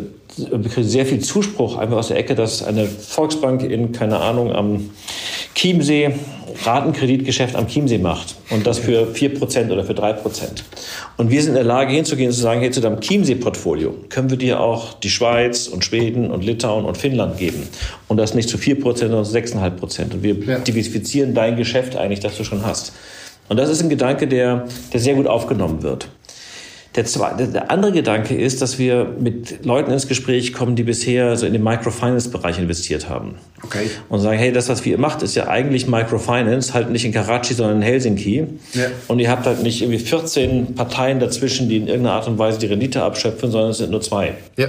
sehr 0.78 1.06
viel 1.06 1.19
Zuspruch 1.19 1.78
einfach 1.78 1.97
aus 1.97 2.10
der 2.10 2.17
Ecke, 2.17 2.36
dass 2.36 2.63
eine 2.63 2.86
Volksbank 2.86 3.63
in, 3.63 3.91
keine 3.91 4.19
Ahnung, 4.19 4.54
am 4.54 4.89
Chiemsee 5.54 6.12
Ratenkreditgeschäft 6.64 7.56
am 7.56 7.68
Chiemsee 7.68 7.98
macht 7.98 8.36
und 8.50 8.66
das 8.68 8.80
für 8.80 9.08
4% 9.14 9.72
oder 9.72 9.84
für 9.84 9.94
3%. 9.94 10.18
Und 11.18 11.30
wir 11.30 11.42
sind 11.42 11.52
in 11.52 11.56
der 11.56 11.64
Lage 11.64 11.94
hinzugehen 11.94 12.30
und 12.30 12.34
zu 12.34 12.42
sagen, 12.42 12.62
hey, 12.62 12.72
zu 12.72 12.82
deinem 12.82 13.00
Chiemsee-Portfolio 13.00 13.96
können 14.10 14.30
wir 14.30 14.38
dir 14.38 14.60
auch 14.60 14.94
die 14.94 15.10
Schweiz 15.10 15.68
und 15.68 15.84
Schweden 15.86 16.32
und 16.32 16.44
Litauen 16.44 16.86
und 16.86 16.98
Finnland 16.98 17.38
geben. 17.38 17.68
Und 18.08 18.18
das 18.18 18.34
nicht 18.34 18.50
zu 18.50 18.58
4%, 18.58 18.98
sondern 18.98 19.26
zu 19.26 19.36
6,5%. 19.36 20.14
Und 20.14 20.24
wir 20.24 20.36
ja. 20.36 20.60
diversifizieren 20.60 21.34
dein 21.34 21.56
Geschäft 21.56 21.96
eigentlich, 21.96 22.20
das 22.20 22.38
du 22.38 22.44
schon 22.44 22.66
hast. 22.66 22.94
Und 23.50 23.58
das 23.58 23.70
ist 23.70 23.82
ein 23.82 23.90
Gedanke, 23.90 24.28
der, 24.28 24.68
der 24.94 25.00
sehr 25.00 25.16
gut 25.16 25.28
aufgenommen 25.28 25.84
wird. 25.84 26.08
Der, 26.95 27.06
zweite, 27.06 27.47
der 27.47 27.71
andere 27.71 27.93
Gedanke 27.93 28.36
ist, 28.36 28.62
dass 28.62 28.77
wir 28.77 29.15
mit 29.17 29.63
Leuten 29.63 29.91
ins 29.91 30.10
Gespräch 30.10 30.51
kommen, 30.51 30.75
die 30.75 30.84
bisher 30.84 31.38
so 31.38 31.45
in 31.45 31.54
den 31.54 31.63
Microfinance-Bereich 31.63 32.60
investiert 32.60 33.08
haben. 33.08 33.36
Okay. 33.63 33.89
Und 34.10 34.19
sagen, 34.19 34.38
hey, 34.38 34.51
das, 34.51 34.67
was 34.67 34.86
ihr 34.86 34.97
macht, 34.97 35.21
ist 35.21 35.36
ja 35.36 35.47
eigentlich 35.47 35.88
Microfinance, 35.88 36.73
halt 36.73 36.89
nicht 36.89 37.06
in 37.06 37.13
Karachi, 37.13 37.54
sondern 37.54 37.77
in 37.77 37.82
Helsinki. 37.84 38.45
Ja. 38.73 38.88
Und 39.08 39.19
ihr 39.19 39.30
habt 39.30 39.45
halt 39.45 39.63
nicht 39.63 39.82
irgendwie 39.82 39.99
14 39.99 40.75
Parteien 40.75 41.21
dazwischen, 41.21 41.69
die 41.69 41.77
in 41.77 41.88
irgendeiner 41.88 42.15
Art 42.15 42.27
und 42.27 42.38
Weise 42.38 42.60
die 42.60 42.65
Rendite 42.65 43.04
abschöpfen, 43.04 43.51
sondern 43.51 43.71
es 43.71 43.77
sind 43.77 43.91
nur 43.91 44.01
zwei. 44.01 44.34
Ja. 44.58 44.67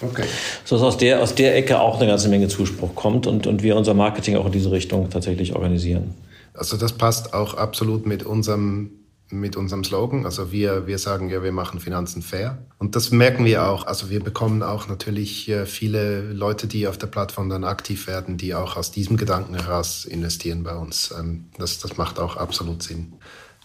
Okay. 0.00 0.24
So 0.64 0.76
dass 0.76 0.84
aus 0.84 0.98
der, 0.98 1.20
aus 1.20 1.34
der 1.34 1.56
Ecke 1.56 1.80
auch 1.80 1.98
eine 1.98 2.06
ganze 2.06 2.28
Menge 2.28 2.46
Zuspruch 2.46 2.94
kommt 2.94 3.26
und, 3.26 3.48
und 3.48 3.62
wir 3.64 3.74
unser 3.76 3.94
Marketing 3.94 4.36
auch 4.36 4.46
in 4.46 4.52
diese 4.52 4.70
Richtung 4.70 5.10
tatsächlich 5.10 5.54
organisieren. 5.54 6.14
Also 6.52 6.76
das 6.76 6.92
passt 6.92 7.34
auch 7.34 7.54
absolut 7.54 8.06
mit 8.06 8.22
unserem 8.22 8.90
mit 9.30 9.56
unserem 9.56 9.84
Slogan. 9.84 10.24
Also 10.24 10.52
wir, 10.52 10.86
wir 10.86 10.98
sagen 10.98 11.28
ja, 11.28 11.42
wir 11.42 11.52
machen 11.52 11.80
Finanzen 11.80 12.22
fair. 12.22 12.58
Und 12.78 12.94
das 12.94 13.10
merken 13.10 13.44
wir 13.44 13.66
auch. 13.66 13.86
Also 13.86 14.10
wir 14.10 14.22
bekommen 14.22 14.62
auch 14.62 14.88
natürlich 14.88 15.48
äh, 15.48 15.66
viele 15.66 16.32
Leute, 16.32 16.66
die 16.66 16.86
auf 16.86 16.98
der 16.98 17.06
Plattform 17.06 17.48
dann 17.48 17.64
aktiv 17.64 18.06
werden, 18.06 18.36
die 18.36 18.54
auch 18.54 18.76
aus 18.76 18.92
diesem 18.92 19.16
Gedanken 19.16 19.54
heraus 19.54 20.04
investieren 20.04 20.62
bei 20.62 20.76
uns. 20.76 21.12
Ähm, 21.18 21.46
das, 21.58 21.78
das 21.78 21.96
macht 21.96 22.18
auch 22.18 22.36
absolut 22.36 22.82
Sinn. 22.82 23.14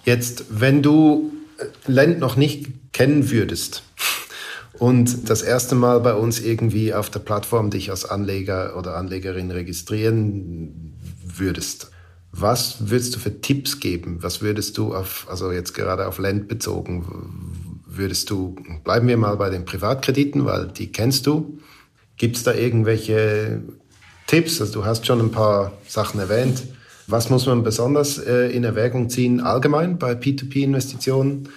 Jetzt, 0.05 0.45
wenn 0.49 0.81
du 0.81 1.31
äh, 1.57 1.65
Lend 1.91 2.19
noch 2.19 2.35
nicht 2.35 2.93
kennen 2.93 3.29
würdest 3.29 3.83
und 4.73 5.29
das 5.29 5.41
erste 5.41 5.75
Mal 5.75 5.99
bei 5.99 6.13
uns 6.13 6.39
irgendwie 6.39 6.93
auf 6.93 7.09
der 7.09 7.19
Plattform 7.19 7.69
dich 7.69 7.91
als 7.91 8.05
Anleger 8.05 8.77
oder 8.77 8.95
Anlegerin 8.95 9.51
registrieren 9.51 10.97
würdest, 11.23 11.88
was 12.31 12.89
würdest 12.89 13.15
du 13.15 13.19
für 13.19 13.41
Tipps 13.41 13.79
geben? 13.79 14.19
Was 14.21 14.41
würdest 14.41 14.77
du 14.77 14.93
auf, 14.93 15.27
also 15.29 15.51
jetzt 15.51 15.73
gerade 15.73 16.07
auf 16.07 16.19
Land 16.19 16.47
bezogen, 16.47 17.05
würdest 17.85 18.29
du, 18.29 18.55
bleiben 18.83 19.07
wir 19.07 19.17
mal 19.17 19.35
bei 19.35 19.49
den 19.49 19.65
Privatkrediten, 19.65 20.45
weil 20.45 20.67
die 20.67 20.91
kennst 20.91 21.25
du. 21.27 21.59
Gibt 22.17 22.37
es 22.37 22.43
da 22.43 22.53
irgendwelche 22.53 23.61
Tipps? 24.27 24.61
Also 24.61 24.73
du 24.73 24.85
hast 24.85 25.05
schon 25.05 25.19
ein 25.19 25.31
paar 25.31 25.73
Sachen 25.87 26.19
erwähnt. 26.19 26.63
Was 27.07 27.29
muss 27.29 27.47
man 27.47 27.63
besonders 27.63 28.19
äh, 28.19 28.49
in 28.51 28.63
Erwägung 28.63 29.09
ziehen, 29.09 29.39
allgemein 29.39 29.97
bei 29.97 30.13
P2P-Investitionen? 30.13 31.49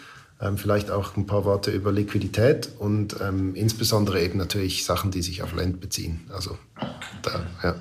Ähm, 0.43 0.59
vielleicht 0.59 0.91
auch 0.91 1.17
ein 1.17 1.27
paar 1.27 1.45
Worte 1.45 1.71
über 1.71 1.93
Liquidität 1.93 2.69
und 2.79 3.17
ähm, 3.23 3.55
insbesondere 3.55 4.21
eben 4.21 4.39
natürlich 4.39 4.85
Sachen, 4.85 5.13
die 5.13 5.23
sich 5.23 5.43
auf 5.43 5.55
Land 5.55 5.81
beziehen. 5.81 6.23
Also 6.35 6.59
da, 7.23 7.47
ja. 7.63 7.75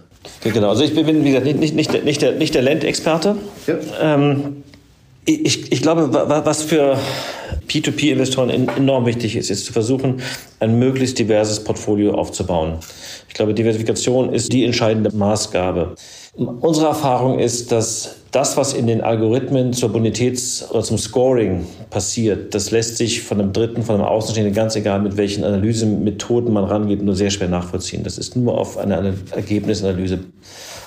Genau, 0.43 0.69
also 0.69 0.83
ich 0.83 0.93
bin, 0.93 1.23
wie 1.23 1.29
gesagt, 1.29 1.45
nicht, 1.45 1.59
nicht, 1.59 1.75
nicht, 1.75 2.03
nicht 2.03 2.21
der, 2.21 2.33
nicht 2.33 2.53
der 2.53 2.61
Land-Experte. 2.61 3.35
Ja. 3.65 3.75
Ähm, 3.99 4.63
ich, 5.25 5.71
ich 5.71 5.81
glaube, 5.81 6.13
was 6.13 6.61
für 6.63 6.97
P2P-Investoren 7.67 8.49
enorm 8.49 9.05
wichtig 9.05 9.35
ist, 9.35 9.49
ist 9.49 9.65
zu 9.65 9.73
versuchen, 9.73 10.21
ein 10.59 10.77
möglichst 10.79 11.17
diverses 11.19 11.63
Portfolio 11.63 12.13
aufzubauen. 12.13 12.77
Ich 13.27 13.33
glaube, 13.33 13.53
Diversifikation 13.53 14.33
ist 14.33 14.51
die 14.51 14.65
entscheidende 14.65 15.15
Maßgabe. 15.15 15.95
Unsere 16.35 16.87
Erfahrung 16.87 17.39
ist, 17.39 17.71
dass 17.71 18.15
das, 18.31 18.55
was 18.55 18.73
in 18.73 18.87
den 18.87 19.01
Algorithmen 19.01 19.73
zur 19.73 19.89
Bonitäts- 19.89 20.69
oder 20.71 20.83
zum 20.83 20.97
Scoring 20.97 21.65
passiert, 21.89 22.55
das 22.55 22.71
lässt 22.71 22.97
sich 22.97 23.21
von 23.21 23.41
einem 23.41 23.51
Dritten, 23.51 23.83
von 23.83 23.95
einem 23.95 24.05
Außenstehenden, 24.05 24.53
ganz 24.53 24.75
egal 24.75 25.01
mit 25.01 25.17
welchen 25.17 25.43
Analysemethoden 25.43 26.53
man 26.53 26.63
rangeht, 26.63 27.01
nur 27.01 27.15
sehr 27.15 27.29
schwer 27.29 27.49
nachvollziehen. 27.49 28.03
Das 28.03 28.17
ist 28.17 28.37
nur 28.37 28.57
auf 28.57 28.77
eine, 28.77 28.97
eine 28.97 29.13
Ergebnisanalyse 29.31 30.19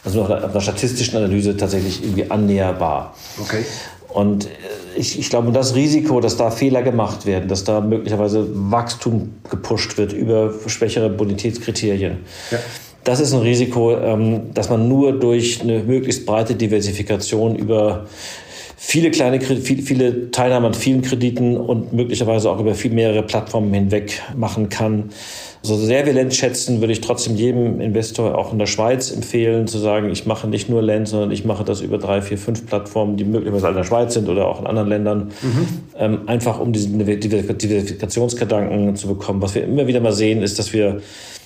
also 0.05 0.23
nach 0.23 0.51
einer 0.51 0.61
statistischen 0.61 1.17
Analyse 1.17 1.57
tatsächlich 1.57 2.03
irgendwie 2.03 2.31
annäherbar. 2.31 3.15
Okay. 3.41 3.65
Und 4.13 4.49
ich, 4.97 5.19
ich 5.19 5.31
glaube, 5.31 5.53
das 5.53 5.75
Risiko, 5.75 6.21
dass 6.21 6.37
da 6.37 6.51
Fehler 6.51 6.83
gemacht 6.83 7.27
werden, 7.27 7.49
dass 7.49 7.65
da 7.65 7.81
möglicherweise 7.81 8.47
Wachstum 8.71 9.35
gepusht 9.49 9.97
wird 9.99 10.13
über 10.13 10.53
schwächere 10.67 11.11
Bonitätskriterien, 11.11 12.19
ja. 12.51 12.59
Das 13.05 13.21
ist 13.21 13.33
ein 13.35 13.41
Risiko, 13.41 13.97
ähm, 13.97 14.55
dass 14.55 14.71
man 14.71 14.89
nur 14.89 15.13
durch 15.13 15.61
eine 15.61 15.81
möglichst 15.81 16.27
breite 16.27 16.55
Diversifikation 16.55 17.55
über 17.57 18.07
viele 18.77 19.11
kleine, 19.11 19.41
viele 19.41 20.31
Teilnahme 20.31 20.69
an 20.69 20.75
vielen 20.75 21.03
Krediten 21.03 21.57
und 21.57 21.93
möglicherweise 21.93 22.51
auch 22.51 22.61
über 22.61 22.75
viel 22.75 22.93
mehrere 22.93 23.23
Plattformen 23.23 23.73
hinweg 23.73 24.21
machen 24.37 24.69
kann. 24.69 25.11
So 25.63 25.77
sehr 25.77 26.05
wir 26.05 26.13
Lend 26.13 26.35
schätzen, 26.35 26.81
würde 26.81 26.93
ich 26.93 27.01
trotzdem 27.01 27.37
jedem 27.37 27.81
Investor 27.81 28.37
auch 28.37 28.53
in 28.53 28.59
der 28.59 28.67
Schweiz 28.67 29.11
empfehlen, 29.11 29.67
zu 29.67 29.79
sagen, 29.79 30.11
ich 30.11 30.27
mache 30.27 30.47
nicht 30.47 30.69
nur 30.69 30.83
Lend, 30.83 31.09
sondern 31.09 31.31
ich 31.31 31.47
mache 31.47 31.65
das 31.65 31.81
über 31.81 31.97
drei, 31.97 32.21
vier, 32.21 32.37
fünf 32.37 32.67
Plattformen, 32.67 33.17
die 33.17 33.25
möglicherweise 33.25 33.69
in 33.69 33.75
der 33.77 33.85
Schweiz 33.85 34.13
sind 34.13 34.29
oder 34.29 34.47
auch 34.47 34.61
in 34.61 34.67
anderen 34.67 34.91
Ländern, 34.91 35.33
mhm. 35.41 35.69
ähm, 35.99 36.19
einfach 36.27 36.61
um 36.61 36.75
diesen 36.75 36.99
Diversifikationsgedanken 36.99 38.97
zu 38.97 39.09
bekommen. 39.09 39.41
Was 39.41 39.55
wir 39.55 39.65
immer 39.65 39.87
wieder 39.87 40.01
mal 40.01 40.13
sehen, 40.13 40.43
ist, 40.43 40.59
dass 40.59 40.75
wir 40.75 41.01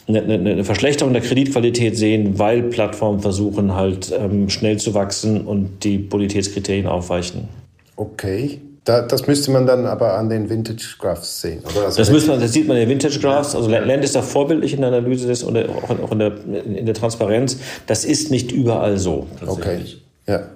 eine, 0.09 0.23
eine, 0.23 0.51
eine 0.51 0.64
Verschlechterung 0.64 1.12
der 1.12 1.23
Kreditqualität 1.23 1.97
sehen, 1.97 2.38
weil 2.38 2.62
Plattformen 2.62 3.21
versuchen 3.21 3.75
halt 3.75 4.12
ähm, 4.18 4.49
schnell 4.49 4.79
zu 4.79 4.94
wachsen 4.94 5.42
und 5.42 5.85
die 5.85 5.99
Bonitätskriterien 5.99 6.87
aufweichen. 6.87 7.49
Okay. 7.97 8.61
Da, 8.85 9.03
das 9.03 9.27
müsste 9.27 9.51
man 9.51 9.66
dann 9.66 9.85
aber 9.85 10.14
an 10.14 10.31
den 10.31 10.49
Vintage 10.49 10.97
Graphs 10.99 11.42
sehen, 11.42 11.62
oder? 11.71 11.87
Also 11.87 11.99
das, 11.99 12.11
müsste 12.11 12.31
man, 12.31 12.40
das 12.40 12.55
sieht 12.55 12.66
man 12.66 12.79
in 12.79 12.85
den 12.85 12.88
Vintage 12.88 13.18
Graphs. 13.21 13.55
Also 13.55 13.68
Land 13.68 14.03
ist 14.03 14.14
da 14.14 14.23
vorbildlich 14.23 14.73
in 14.73 14.81
der 14.81 14.88
Analyse 14.88 15.27
des 15.27 15.42
und 15.42 15.59
auch 15.59 16.12
in 16.12 16.18
der, 16.18 16.33
in 16.64 16.87
der 16.87 16.94
Transparenz. 16.94 17.59
Das 17.87 18.07
ist 18.07 18.31
nicht 18.31 18.51
überall 18.51 18.97
so. 18.97 19.27
Okay. 19.47 19.81
Ja. 20.27 20.49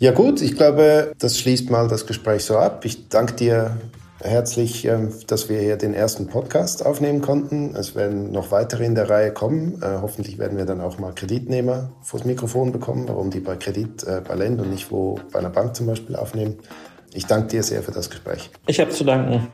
Ja 0.00 0.12
gut, 0.12 0.40
ich 0.42 0.56
glaube, 0.56 1.12
das 1.18 1.38
schließt 1.38 1.70
mal 1.70 1.86
das 1.86 2.06
Gespräch 2.06 2.42
so 2.42 2.56
ab. 2.56 2.84
Ich 2.86 3.08
danke 3.08 3.34
dir 3.34 3.76
herzlich, 4.22 4.84
ähm, 4.84 5.12
dass 5.26 5.48
wir 5.48 5.60
hier 5.60 5.76
den 5.76 5.94
ersten 5.94 6.26
Podcast 6.26 6.84
aufnehmen 6.84 7.20
konnten. 7.20 7.74
Es 7.74 7.94
werden 7.94 8.32
noch 8.32 8.50
weitere 8.50 8.84
in 8.84 8.94
der 8.94 9.08
Reihe 9.08 9.32
kommen. 9.32 9.82
Äh, 9.82 9.98
hoffentlich 10.00 10.38
werden 10.38 10.58
wir 10.58 10.66
dann 10.66 10.80
auch 10.80 10.98
mal 10.98 11.14
Kreditnehmer 11.14 11.90
vors 12.02 12.24
Mikrofon 12.24 12.72
bekommen, 12.72 13.08
warum 13.08 13.30
die 13.30 13.40
bei 13.40 13.56
Kredit 13.56 14.04
äh, 14.04 14.22
bei 14.26 14.34
Lend 14.34 14.60
und 14.60 14.70
nicht 14.70 14.90
wo 14.90 15.18
bei 15.32 15.38
einer 15.38 15.50
Bank 15.50 15.74
zum 15.76 15.86
Beispiel 15.86 16.16
aufnehmen. 16.16 16.58
Ich 17.12 17.26
danke 17.26 17.48
dir 17.48 17.62
sehr 17.62 17.82
für 17.82 17.92
das 17.92 18.08
Gespräch. 18.08 18.50
Ich 18.66 18.80
habe 18.80 18.90
zu 18.90 19.04
danken. 19.04 19.48